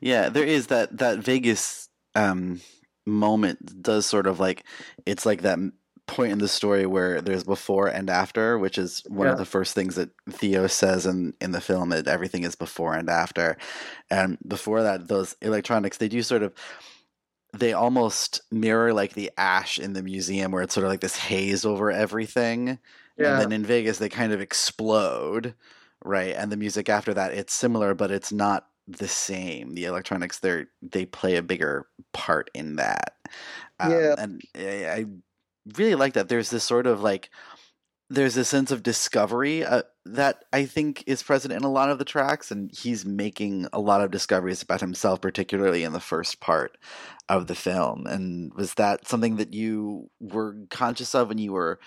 yeah 0.00 0.28
there 0.28 0.44
is 0.44 0.66
that 0.66 0.96
that 0.98 1.18
vegas 1.18 1.88
um, 2.14 2.60
moment 3.06 3.82
does 3.82 4.06
sort 4.06 4.26
of 4.26 4.38
like 4.38 4.64
it's 5.06 5.24
like 5.24 5.42
that 5.42 5.58
point 6.06 6.32
in 6.32 6.38
the 6.38 6.48
story 6.48 6.86
where 6.86 7.20
there's 7.20 7.44
before 7.44 7.88
and 7.88 8.10
after, 8.10 8.58
which 8.58 8.78
is 8.78 9.02
one 9.08 9.26
yeah. 9.26 9.32
of 9.32 9.38
the 9.38 9.44
first 9.44 9.74
things 9.74 9.94
that 9.94 10.10
Theo 10.30 10.66
says 10.66 11.06
in, 11.06 11.34
in 11.40 11.52
the 11.52 11.60
film 11.60 11.90
that 11.90 12.06
everything 12.06 12.44
is 12.44 12.54
before 12.54 12.94
and 12.94 13.08
after. 13.08 13.56
And 14.10 14.38
before 14.46 14.82
that, 14.82 15.08
those 15.08 15.34
electronics, 15.40 15.96
they 15.96 16.08
do 16.08 16.22
sort 16.22 16.42
of 16.42 16.52
they 17.52 17.72
almost 17.72 18.40
mirror 18.50 18.92
like 18.92 19.14
the 19.14 19.30
ash 19.38 19.78
in 19.78 19.92
the 19.92 20.02
museum 20.02 20.50
where 20.50 20.62
it's 20.62 20.74
sort 20.74 20.84
of 20.84 20.90
like 20.90 21.00
this 21.00 21.16
haze 21.16 21.64
over 21.64 21.90
everything. 21.90 22.78
Yeah. 23.16 23.34
And 23.34 23.40
then 23.40 23.52
in 23.52 23.64
Vegas 23.64 23.98
they 23.98 24.08
kind 24.08 24.32
of 24.32 24.40
explode, 24.40 25.54
right? 26.04 26.34
And 26.34 26.50
the 26.50 26.56
music 26.56 26.88
after 26.88 27.14
that 27.14 27.32
it's 27.32 27.54
similar 27.54 27.94
but 27.94 28.10
it's 28.10 28.32
not 28.32 28.66
the 28.88 29.08
same. 29.08 29.74
The 29.74 29.84
electronics 29.84 30.40
they 30.40 30.64
they 30.82 31.06
play 31.06 31.36
a 31.36 31.42
bigger 31.42 31.86
part 32.12 32.50
in 32.54 32.76
that. 32.76 33.14
Um, 33.78 33.92
yeah. 33.92 34.14
And 34.18 34.42
I, 34.56 34.90
I 34.90 35.04
really 35.76 35.94
like 35.94 36.14
that. 36.14 36.28
There's 36.28 36.50
this 36.50 36.64
sort 36.64 36.86
of 36.86 37.00
like 37.02 37.30
there's 38.10 38.36
a 38.36 38.44
sense 38.44 38.70
of 38.70 38.82
discovery 38.82 39.64
uh, 39.64 39.82
that 40.04 40.44
I 40.52 40.66
think 40.66 41.04
is 41.06 41.22
present 41.22 41.54
in 41.54 41.64
a 41.64 41.70
lot 41.70 41.90
of 41.90 41.98
the 41.98 42.04
tracks, 42.04 42.50
and 42.50 42.70
he's 42.70 43.04
making 43.04 43.66
a 43.72 43.80
lot 43.80 44.02
of 44.02 44.10
discoveries 44.10 44.62
about 44.62 44.80
himself, 44.80 45.20
particularly 45.20 45.84
in 45.84 45.92
the 45.92 46.00
first 46.00 46.40
part 46.40 46.76
of 47.28 47.46
the 47.46 47.54
film. 47.54 48.06
And 48.06 48.52
was 48.54 48.74
that 48.74 49.08
something 49.08 49.36
that 49.36 49.54
you 49.54 50.10
were 50.20 50.56
conscious 50.70 51.14
of 51.14 51.28
when 51.28 51.38
you 51.38 51.52
were 51.52 51.80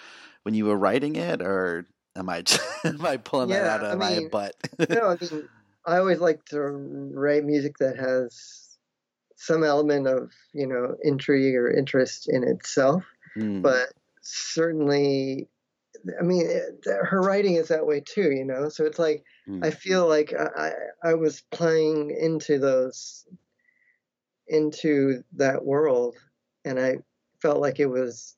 when 0.43 0.55
you 0.55 0.65
were 0.65 0.77
writing 0.77 1.15
it, 1.15 1.41
or 1.41 1.85
am 2.15 2.29
I 2.29 2.43
am 2.83 3.05
I 3.05 3.17
pulling 3.17 3.49
yeah, 3.49 3.63
that 3.63 3.83
out 3.83 3.85
of 3.85 4.01
I 4.01 4.09
mean, 4.09 4.23
my 4.23 4.29
butt? 4.29 4.55
no, 4.89 5.09
I 5.09 5.17
mean 5.21 5.49
I 5.85 5.97
always 5.97 6.19
like 6.19 6.43
to 6.45 6.59
write 6.59 7.45
music 7.45 7.77
that 7.77 7.97
has 7.97 8.77
some 9.35 9.63
element 9.63 10.07
of 10.07 10.31
you 10.53 10.65
know 10.65 10.95
intrigue 11.03 11.55
or 11.55 11.71
interest 11.71 12.27
in 12.27 12.43
itself 12.43 13.03
Mm. 13.37 13.61
But 13.61 13.89
certainly, 14.21 15.47
I 16.19 16.23
mean, 16.23 16.49
her 16.85 17.21
writing 17.21 17.55
is 17.55 17.67
that 17.69 17.85
way 17.85 18.01
too, 18.01 18.31
you 18.31 18.45
know? 18.45 18.69
So 18.69 18.85
it's 18.85 18.99
like, 18.99 19.23
mm. 19.47 19.63
I 19.63 19.71
feel 19.71 20.07
like 20.07 20.33
I, 20.33 20.71
I 21.03 21.13
was 21.13 21.43
playing 21.51 22.15
into 22.19 22.59
those, 22.59 23.25
into 24.47 25.23
that 25.35 25.63
world, 25.63 26.15
and 26.65 26.79
I 26.79 26.97
felt 27.41 27.61
like 27.61 27.79
it 27.79 27.87
was, 27.87 28.35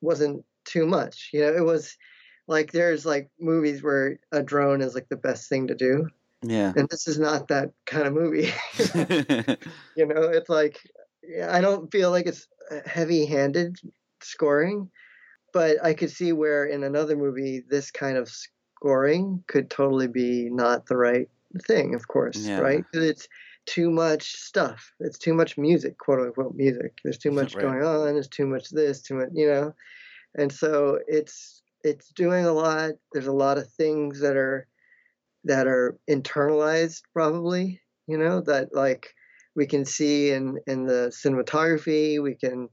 wasn't 0.00 0.44
too 0.64 0.86
much, 0.86 1.30
you 1.32 1.40
know? 1.40 1.52
It 1.52 1.64
was 1.64 1.96
like, 2.46 2.72
there's 2.72 3.04
like 3.04 3.30
movies 3.40 3.82
where 3.82 4.18
a 4.30 4.42
drone 4.42 4.82
is 4.82 4.94
like 4.94 5.08
the 5.08 5.16
best 5.16 5.48
thing 5.48 5.68
to 5.68 5.74
do. 5.74 6.08
Yeah. 6.44 6.72
And 6.76 6.88
this 6.88 7.06
is 7.06 7.20
not 7.20 7.48
that 7.48 7.70
kind 7.86 8.06
of 8.06 8.14
movie. 8.14 8.52
you 9.96 10.06
know, 10.06 10.22
it's 10.22 10.48
like, 10.48 10.78
I 11.48 11.60
don't 11.60 11.90
feel 11.90 12.10
like 12.10 12.26
it's 12.26 12.48
heavy 12.84 13.26
handed 13.26 13.78
scoring, 14.24 14.90
but 15.52 15.84
I 15.84 15.94
could 15.94 16.10
see 16.10 16.32
where 16.32 16.64
in 16.64 16.84
another 16.84 17.16
movie 17.16 17.62
this 17.68 17.90
kind 17.90 18.16
of 18.16 18.28
scoring 18.28 19.44
could 19.46 19.70
totally 19.70 20.08
be 20.08 20.48
not 20.50 20.86
the 20.86 20.96
right 20.96 21.28
thing, 21.66 21.94
of 21.94 22.08
course, 22.08 22.38
yeah. 22.38 22.58
right? 22.58 22.84
Because 22.90 23.08
it's 23.08 23.28
too 23.66 23.90
much 23.90 24.32
stuff. 24.32 24.92
It's 25.00 25.18
too 25.18 25.34
much 25.34 25.56
music, 25.56 25.98
quote 25.98 26.20
unquote 26.20 26.54
music. 26.54 26.98
There's 27.04 27.18
too 27.18 27.30
much 27.30 27.54
right. 27.54 27.62
going 27.62 27.82
on. 27.82 28.12
There's 28.12 28.28
too 28.28 28.46
much 28.46 28.70
this, 28.70 29.02
too 29.02 29.14
much, 29.14 29.28
you 29.32 29.46
know. 29.46 29.74
And 30.34 30.50
so 30.50 30.98
it's 31.06 31.62
it's 31.84 32.10
doing 32.12 32.44
a 32.44 32.52
lot. 32.52 32.92
There's 33.12 33.26
a 33.26 33.32
lot 33.32 33.58
of 33.58 33.70
things 33.72 34.20
that 34.20 34.36
are 34.36 34.66
that 35.44 35.66
are 35.66 35.98
internalized, 36.08 37.02
probably, 37.12 37.80
you 38.06 38.16
know, 38.16 38.40
that 38.42 38.74
like 38.74 39.14
we 39.54 39.66
can 39.66 39.84
see 39.84 40.30
in 40.30 40.58
in 40.66 40.86
the 40.86 41.12
cinematography. 41.14 42.22
We 42.22 42.34
can 42.34 42.68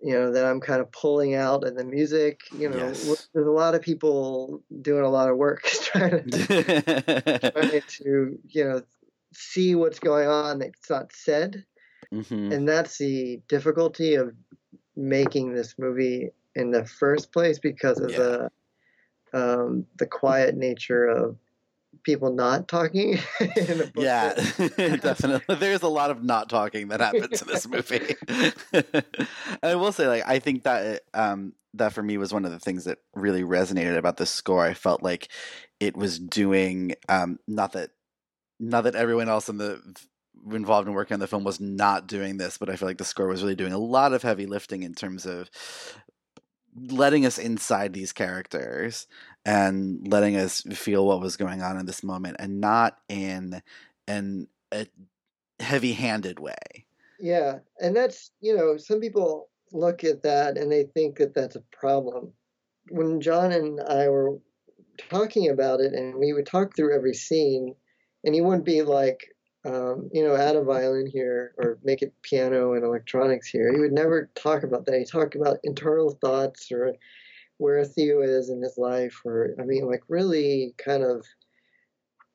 you 0.00 0.14
know 0.14 0.32
that 0.32 0.44
I'm 0.44 0.60
kind 0.60 0.80
of 0.80 0.90
pulling 0.92 1.34
out 1.34 1.66
in 1.66 1.74
the 1.74 1.84
music. 1.84 2.40
You 2.56 2.68
know, 2.68 2.76
yes. 2.76 3.28
there's 3.34 3.46
a 3.46 3.50
lot 3.50 3.74
of 3.74 3.82
people 3.82 4.62
doing 4.82 5.04
a 5.04 5.08
lot 5.08 5.28
of 5.28 5.36
work 5.36 5.62
trying 5.82 6.30
to, 6.30 7.50
trying 7.52 7.82
to 7.88 8.38
you 8.48 8.64
know 8.64 8.82
see 9.32 9.74
what's 9.74 9.98
going 9.98 10.28
on 10.28 10.60
that's 10.60 10.90
not 10.90 11.12
said, 11.12 11.64
mm-hmm. 12.12 12.52
and 12.52 12.68
that's 12.68 12.98
the 12.98 13.40
difficulty 13.48 14.14
of 14.14 14.34
making 14.96 15.54
this 15.54 15.74
movie 15.78 16.30
in 16.54 16.70
the 16.70 16.84
first 16.84 17.32
place 17.32 17.58
because 17.58 18.00
of 18.00 18.10
yeah. 18.10 18.18
the 18.18 18.50
um, 19.32 19.86
the 19.98 20.06
quiet 20.06 20.56
nature 20.56 21.06
of 21.06 21.36
people 22.02 22.32
not 22.32 22.68
talking. 22.68 23.18
yeah, 23.96 24.34
definitely. 24.76 25.54
There's 25.56 25.82
a 25.82 25.88
lot 25.88 26.10
of 26.10 26.22
not 26.22 26.48
talking 26.48 26.88
that 26.88 27.00
happens 27.00 27.42
in 27.42 27.48
this 27.48 27.66
movie. 27.68 28.14
I 29.62 29.74
will 29.74 29.92
say, 29.92 30.06
like, 30.06 30.24
I 30.26 30.38
think 30.38 30.64
that 30.64 31.02
um, 31.14 31.54
that 31.74 31.92
for 31.92 32.02
me 32.02 32.18
was 32.18 32.32
one 32.32 32.44
of 32.44 32.50
the 32.50 32.58
things 32.58 32.84
that 32.84 32.98
really 33.14 33.42
resonated 33.42 33.96
about 33.96 34.16
the 34.16 34.26
score. 34.26 34.64
I 34.64 34.74
felt 34.74 35.02
like 35.02 35.28
it 35.80 35.96
was 35.96 36.18
doing 36.18 36.94
um, 37.08 37.38
not 37.46 37.72
that 37.72 37.90
not 38.60 38.84
that 38.84 38.94
everyone 38.94 39.28
else 39.28 39.48
in 39.48 39.58
the 39.58 39.80
involved 40.52 40.88
in 40.88 40.94
working 40.94 41.14
on 41.14 41.20
the 41.20 41.26
film 41.26 41.44
was 41.44 41.60
not 41.60 42.06
doing 42.06 42.36
this, 42.36 42.58
but 42.58 42.70
I 42.70 42.76
feel 42.76 42.88
like 42.88 42.98
the 42.98 43.04
score 43.04 43.26
was 43.26 43.42
really 43.42 43.56
doing 43.56 43.72
a 43.72 43.78
lot 43.78 44.12
of 44.12 44.22
heavy 44.22 44.46
lifting 44.46 44.82
in 44.82 44.94
terms 44.94 45.26
of 45.26 45.50
letting 46.90 47.26
us 47.26 47.38
inside 47.38 47.92
these 47.92 48.12
characters 48.12 49.06
and 49.44 50.06
letting 50.08 50.36
us 50.36 50.62
feel 50.72 51.06
what 51.06 51.20
was 51.20 51.36
going 51.36 51.62
on 51.62 51.78
in 51.78 51.86
this 51.86 52.02
moment 52.02 52.36
and 52.38 52.60
not 52.60 52.98
in 53.08 53.62
in 54.06 54.48
a 54.72 54.86
heavy-handed 55.60 56.38
way. 56.38 56.86
Yeah 57.20 57.58
and 57.80 57.94
that's 57.96 58.30
you 58.40 58.56
know 58.56 58.76
some 58.76 59.00
people 59.00 59.48
look 59.72 60.04
at 60.04 60.22
that 60.22 60.56
and 60.56 60.70
they 60.70 60.84
think 60.84 61.18
that 61.18 61.34
that's 61.34 61.56
a 61.56 61.62
problem. 61.72 62.32
When 62.90 63.20
john 63.20 63.52
and 63.52 63.80
i 63.80 64.08
were 64.08 64.38
talking 65.10 65.50
about 65.50 65.80
it 65.80 65.92
and 65.92 66.14
we 66.16 66.32
would 66.32 66.46
talk 66.46 66.74
through 66.74 66.94
every 66.94 67.14
scene 67.14 67.74
and 68.24 68.34
he 68.34 68.40
wouldn't 68.40 68.64
be 68.64 68.82
like 68.82 69.34
um, 69.64 70.08
you 70.12 70.22
know, 70.22 70.36
add 70.36 70.56
a 70.56 70.62
violin 70.62 71.06
here 71.06 71.52
or 71.58 71.78
make 71.82 72.02
it 72.02 72.14
piano 72.22 72.74
and 72.74 72.84
electronics 72.84 73.48
here. 73.48 73.72
He 73.72 73.80
would 73.80 73.92
never 73.92 74.30
talk 74.34 74.62
about 74.62 74.86
that. 74.86 74.98
He 74.98 75.04
talked 75.04 75.34
about 75.34 75.58
internal 75.64 76.16
thoughts 76.20 76.70
or 76.70 76.94
where 77.58 77.84
Theo 77.84 78.22
is 78.22 78.50
in 78.50 78.62
his 78.62 78.78
life, 78.78 79.20
or 79.24 79.54
I 79.60 79.64
mean, 79.64 79.86
like 79.86 80.02
really 80.08 80.74
kind 80.78 81.02
of 81.02 81.26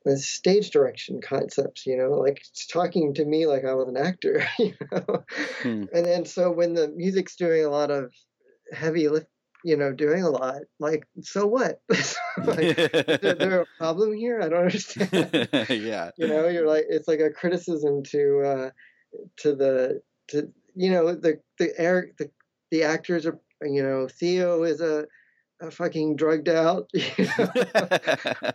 the 0.05 0.17
stage 0.17 0.71
direction 0.71 1.21
concepts, 1.21 1.85
you 1.85 1.95
know, 1.95 2.11
like 2.11 2.43
talking 2.69 3.13
to 3.13 3.25
me 3.25 3.45
like 3.45 3.63
I 3.63 3.73
was 3.73 3.87
an 3.87 3.97
actor, 3.97 4.45
you 4.59 4.73
know. 4.91 5.23
Hmm. 5.61 5.85
And 5.93 6.05
then 6.05 6.25
so 6.25 6.51
when 6.51 6.73
the 6.73 6.89
music's 6.89 7.37
doing 7.37 7.63
a 7.63 7.69
lot 7.69 7.89
of 7.89 8.13
heavy 8.73 9.07
lift 9.07 9.27
you 9.63 9.77
know, 9.77 9.91
doing 9.93 10.23
a 10.23 10.29
lot. 10.29 10.61
Like, 10.79 11.07
so 11.21 11.47
what? 11.47 11.81
like, 12.43 12.77
is 12.77 13.37
there 13.37 13.61
a 13.61 13.65
problem 13.77 14.13
here? 14.13 14.41
I 14.41 14.49
don't 14.49 14.65
understand. 14.65 15.47
yeah. 15.69 16.11
You 16.17 16.27
know, 16.27 16.47
you're 16.47 16.67
like, 16.67 16.85
it's 16.89 17.07
like 17.07 17.19
a 17.19 17.29
criticism 17.29 18.03
to, 18.03 18.41
uh, 18.45 18.69
to 19.37 19.55
the, 19.55 20.01
to, 20.29 20.51
you 20.75 20.91
know 20.91 21.13
the 21.13 21.39
the 21.59 21.71
air 21.79 22.09
the 22.17 22.29
the 22.71 22.83
actors 22.83 23.27
are 23.27 23.39
you 23.61 23.83
know 23.83 24.07
Theo 24.07 24.63
is 24.63 24.81
a 24.81 25.05
a 25.61 25.71
fucking 25.71 26.15
drugged 26.15 26.49
out, 26.49 26.89
you 26.93 27.27
know? 27.37 27.47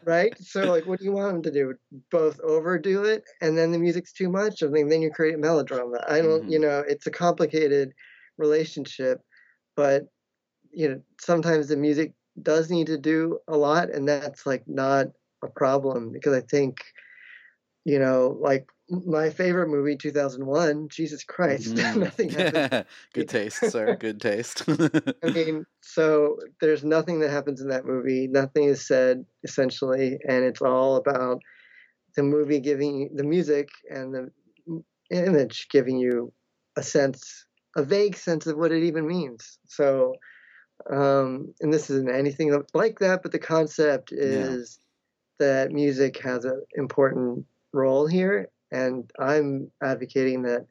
right? 0.05 0.37
So 0.39 0.71
like, 0.71 0.85
what 0.85 0.99
do 0.99 1.05
you 1.07 1.13
want 1.13 1.37
him 1.37 1.43
to 1.43 1.51
do? 1.53 1.75
Both 2.11 2.39
overdo 2.41 3.05
it, 3.05 3.23
and 3.41 3.57
then 3.57 3.73
the 3.73 3.79
music's 3.79 4.13
too 4.13 4.29
much, 4.29 4.63
I 4.63 4.67
mean, 4.67 4.89
then 4.89 5.01
you 5.01 5.11
create 5.11 5.39
melodrama. 5.39 6.05
I 6.07 6.21
don't, 6.21 6.45
Mhm. 6.45 6.51
you 6.53 6.59
know, 6.59 6.81
it's 6.87 7.07
a 7.07 7.11
complicated 7.11 7.93
relationship, 8.37 9.23
but 9.77 10.09
you 10.73 10.89
know, 10.89 11.03
sometimes 11.21 11.69
the 11.69 11.77
music 11.77 12.15
does 12.43 12.71
need 12.71 12.87
to 12.89 12.99
do 12.99 13.39
a 13.49 13.57
lot, 13.57 13.91
and 13.91 14.09
that's 14.09 14.47
like 14.47 14.65
not 14.69 15.07
a 15.43 15.49
problem 15.49 16.13
because 16.13 16.35
I 16.35 16.41
think, 16.41 16.79
you 17.85 17.99
know, 17.99 18.37
like 18.41 18.67
my 18.91 19.31
favorite 19.31 19.69
movie, 19.69 19.97
2001, 19.97 20.89
Jesus 20.89 21.25
Christ, 21.25 21.77
Mhm. 21.95 21.97
nothing 21.97 22.31
happens 22.31 22.69
Good 23.13 23.29
taste, 23.29 23.65
sir. 23.65 23.97
Good 23.97 24.21
taste. 24.21 24.65
I 25.25 25.29
mean, 25.31 25.65
so 25.83 26.39
there's 26.61 26.85
nothing 26.85 27.21
that 27.21 27.31
happens 27.31 27.61
in 27.61 27.69
that 27.69 27.85
movie. 27.85 28.29
Nothing 28.29 28.65
is 28.65 28.87
said 28.87 29.25
essentially, 29.45 30.19
and 30.29 30.45
it's 30.45 30.63
all 30.63 30.97
about 30.97 31.41
the 32.17 32.23
movie 32.23 32.61
giving 32.61 33.01
you 33.03 33.11
the 33.15 33.25
music 33.25 33.69
and 33.91 34.15
the 34.15 34.31
image 35.11 35.69
giving 35.71 35.99
you 35.99 36.33
a 36.77 36.83
sense, 36.83 37.47
a 37.77 37.83
vague 37.85 38.17
sense 38.17 38.47
of 38.47 38.57
what 38.59 38.73
it 38.73 38.83
even 38.85 39.07
means. 39.07 39.59
So, 39.67 40.15
um, 40.91 41.55
and 41.61 41.73
this 41.73 41.91
isn't 41.91 42.11
anything 42.11 42.63
like 42.75 42.99
that, 43.01 43.23
but 43.23 43.33
the 43.33 43.39
concept 43.39 44.13
is 44.13 44.79
that 45.39 45.73
music 45.73 46.21
has 46.23 46.45
an 46.45 46.63
important 46.77 47.45
role 47.73 48.07
here, 48.07 48.49
and 48.71 49.11
I'm 49.19 49.71
advocating 49.83 50.43
that 50.43 50.67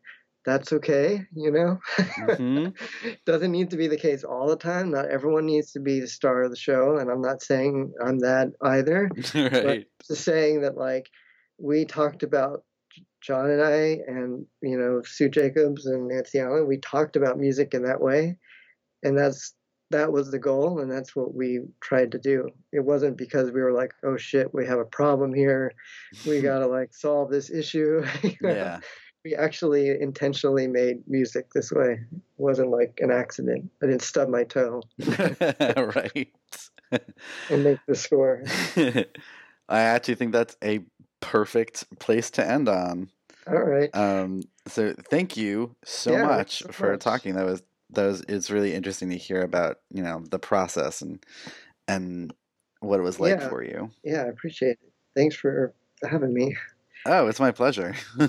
that's 0.45 0.71
okay, 0.71 1.25
you 1.35 1.51
know. 1.51 1.79
Mhm. 1.97 2.73
Doesn't 3.25 3.51
need 3.51 3.69
to 3.71 3.77
be 3.77 3.87
the 3.87 3.97
case 3.97 4.23
all 4.23 4.47
the 4.47 4.55
time. 4.55 4.91
Not 4.91 5.09
everyone 5.09 5.45
needs 5.45 5.73
to 5.73 5.79
be 5.81 5.99
the 5.99 6.07
star 6.07 6.43
of 6.43 6.51
the 6.51 6.57
show, 6.57 6.97
and 6.97 7.11
I'm 7.11 7.21
not 7.21 7.41
saying 7.41 7.93
I'm 8.03 8.19
that 8.19 8.53
either. 8.61 9.11
right. 9.35 9.85
Just 10.07 10.23
saying 10.23 10.61
that, 10.61 10.77
like, 10.77 11.09
we 11.57 11.83
talked 11.83 12.23
about 12.23 12.63
John 13.21 13.49
and 13.49 13.61
I, 13.61 13.99
and 14.07 14.45
you 14.61 14.77
know 14.77 15.01
Sue 15.03 15.27
Jacobs 15.27 15.85
and 15.85 16.07
Nancy 16.07 16.39
Allen. 16.39 16.65
We 16.65 16.77
talked 16.77 17.17
about 17.17 17.37
music 17.37 17.73
in 17.73 17.83
that 17.83 17.99
way, 17.99 18.37
and 19.03 19.17
that's 19.17 19.53
that 19.89 20.11
was 20.11 20.31
the 20.31 20.39
goal, 20.39 20.79
and 20.79 20.91
that's 20.91 21.15
what 21.15 21.33
we 21.33 21.61
tried 21.81 22.11
to 22.11 22.19
do. 22.19 22.49
It 22.71 22.81
wasn't 22.81 23.17
because 23.17 23.51
we 23.51 23.61
were 23.61 23.71
like, 23.73 23.93
oh 24.03 24.17
shit, 24.17 24.53
we 24.53 24.65
have 24.65 24.79
a 24.79 24.85
problem 24.85 25.33
here. 25.33 25.73
We 26.25 26.41
gotta 26.41 26.67
like 26.67 26.93
solve 26.93 27.29
this 27.31 27.49
issue. 27.49 28.03
Yeah. 28.41 28.79
we 29.25 29.35
actually 29.35 29.89
intentionally 29.89 30.67
made 30.67 30.97
music 31.07 31.51
this 31.53 31.71
way. 31.71 31.93
It 31.93 32.21
wasn't 32.37 32.69
like 32.69 32.99
an 33.01 33.11
accident. 33.11 33.69
I 33.81 33.87
didn't 33.87 34.01
stub 34.03 34.29
my 34.29 34.43
toe 34.43 34.81
right. 34.99 36.29
and 37.49 37.63
make 37.63 37.79
the 37.87 37.95
score. 37.95 38.43
I 39.69 39.79
actually 39.81 40.15
think 40.15 40.31
that's 40.31 40.55
a 40.63 40.81
perfect 41.19 41.85
place 41.99 42.29
to 42.31 42.45
end 42.49 42.69
on. 42.69 43.09
All 43.47 43.63
right. 43.63 43.89
Um, 43.95 44.41
so 44.67 44.93
thank 45.09 45.35
you 45.37 45.75
so 45.83 46.13
Yeah, 46.13 46.25
much 46.25 46.63
for 46.71 46.91
course. 46.91 47.03
talking. 47.03 47.35
That 47.35 47.45
was 47.45 47.63
that 47.91 48.05
was 48.05 48.21
it's 48.27 48.49
really 48.49 48.73
interesting 48.73 49.09
to 49.09 49.17
hear 49.17 49.41
about 49.41 49.77
you 49.91 50.03
know 50.03 50.23
the 50.29 50.39
process 50.39 51.01
and 51.01 51.23
and 51.87 52.33
what 52.81 52.99
it 52.99 53.03
was 53.03 53.19
like 53.19 53.39
Yeah. 53.39 53.49
for 53.49 53.63
you. 53.63 53.91
Yeah, 54.03 54.23
I 54.23 54.27
appreciate 54.27 54.77
it. 54.81 54.93
Thanks 55.15 55.35
for 55.35 55.73
having 56.03 56.33
me. 56.33 56.55
Oh, 57.09 57.27
it's 57.27 57.39
my 57.39 57.51
pleasure. 57.51 57.95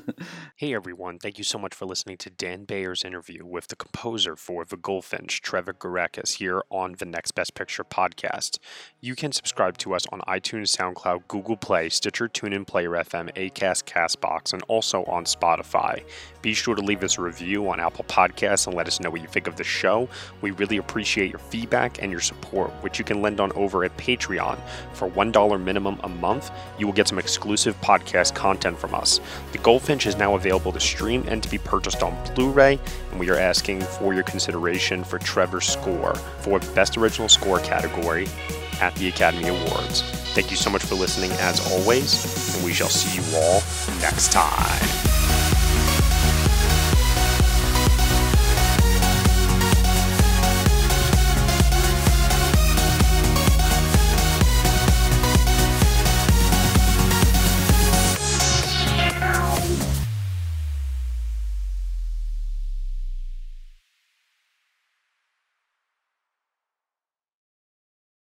Hey 0.56 0.74
everyone, 0.74 1.18
thank 1.20 1.38
you 1.38 1.44
so 1.44 1.56
much 1.56 1.72
for 1.72 1.86
listening 1.86 2.16
to 2.16 2.30
Dan 2.30 2.64
Bayer's 2.64 3.04
interview 3.04 3.46
with 3.46 3.68
the 3.68 3.76
composer 3.76 4.34
for 4.34 4.64
The 4.64 4.76
Goldfinch, 4.76 5.40
Trevor 5.40 5.72
Gureckis, 5.72 6.34
here 6.34 6.64
on 6.68 6.96
the 6.98 7.04
Next 7.04 7.30
Best 7.30 7.54
Picture 7.54 7.84
podcast. 7.84 8.58
You 9.00 9.14
can 9.14 9.30
subscribe 9.30 9.78
to 9.78 9.94
us 9.94 10.04
on 10.10 10.20
iTunes, 10.22 10.76
SoundCloud, 10.76 11.28
Google 11.28 11.56
Play, 11.56 11.90
Stitcher, 11.90 12.28
TuneIn, 12.28 12.66
Player 12.66 12.90
FM, 12.90 13.32
Acast, 13.34 13.84
Castbox, 13.84 14.52
and 14.52 14.64
also 14.66 15.04
on 15.04 15.26
Spotify. 15.26 16.02
Be 16.42 16.54
sure 16.54 16.74
to 16.74 16.82
leave 16.82 17.04
us 17.04 17.18
a 17.18 17.22
review 17.22 17.68
on 17.70 17.78
Apple 17.78 18.04
Podcasts 18.08 18.66
and 18.66 18.74
let 18.74 18.88
us 18.88 18.98
know 18.98 19.10
what 19.10 19.20
you 19.20 19.28
think 19.28 19.46
of 19.46 19.54
the 19.54 19.62
show. 19.62 20.08
We 20.40 20.50
really 20.50 20.78
appreciate 20.78 21.30
your 21.30 21.38
feedback 21.38 22.02
and 22.02 22.10
your 22.10 22.20
support, 22.20 22.70
which 22.82 22.98
you 22.98 23.04
can 23.04 23.22
lend 23.22 23.38
on 23.38 23.52
over 23.52 23.84
at 23.84 23.96
Patreon. 23.96 24.58
For 24.92 25.08
$1 25.08 25.62
minimum 25.62 26.00
a 26.02 26.08
month, 26.08 26.50
you 26.80 26.86
will 26.86 26.94
get 26.94 27.06
some 27.06 27.20
exclusive 27.20 27.80
podcast 27.80 28.34
content 28.68 28.80
from 28.80 28.94
us. 28.94 29.20
The 29.52 29.58
Goldfinch 29.58 30.06
is 30.06 30.16
now 30.16 30.34
available 30.34 30.72
to 30.72 30.80
stream 30.80 31.24
and 31.28 31.42
to 31.42 31.48
be 31.48 31.58
purchased 31.58 32.02
on 32.02 32.16
Blu 32.34 32.50
ray, 32.50 32.78
and 33.10 33.20
we 33.20 33.30
are 33.30 33.36
asking 33.36 33.80
for 33.80 34.14
your 34.14 34.22
consideration 34.22 35.04
for 35.04 35.18
Trevor's 35.18 35.66
score 35.66 36.14
for 36.40 36.58
Best 36.74 36.96
Original 36.96 37.28
Score 37.28 37.60
category 37.60 38.26
at 38.80 38.94
the 38.96 39.08
Academy 39.08 39.48
Awards. 39.48 40.02
Thank 40.34 40.50
you 40.50 40.56
so 40.56 40.70
much 40.70 40.82
for 40.82 40.94
listening, 40.94 41.32
as 41.40 41.60
always, 41.72 42.54
and 42.54 42.64
we 42.64 42.72
shall 42.72 42.88
see 42.88 43.20
you 43.20 43.36
all 43.36 43.62
next 44.00 44.32
time. 44.32 45.07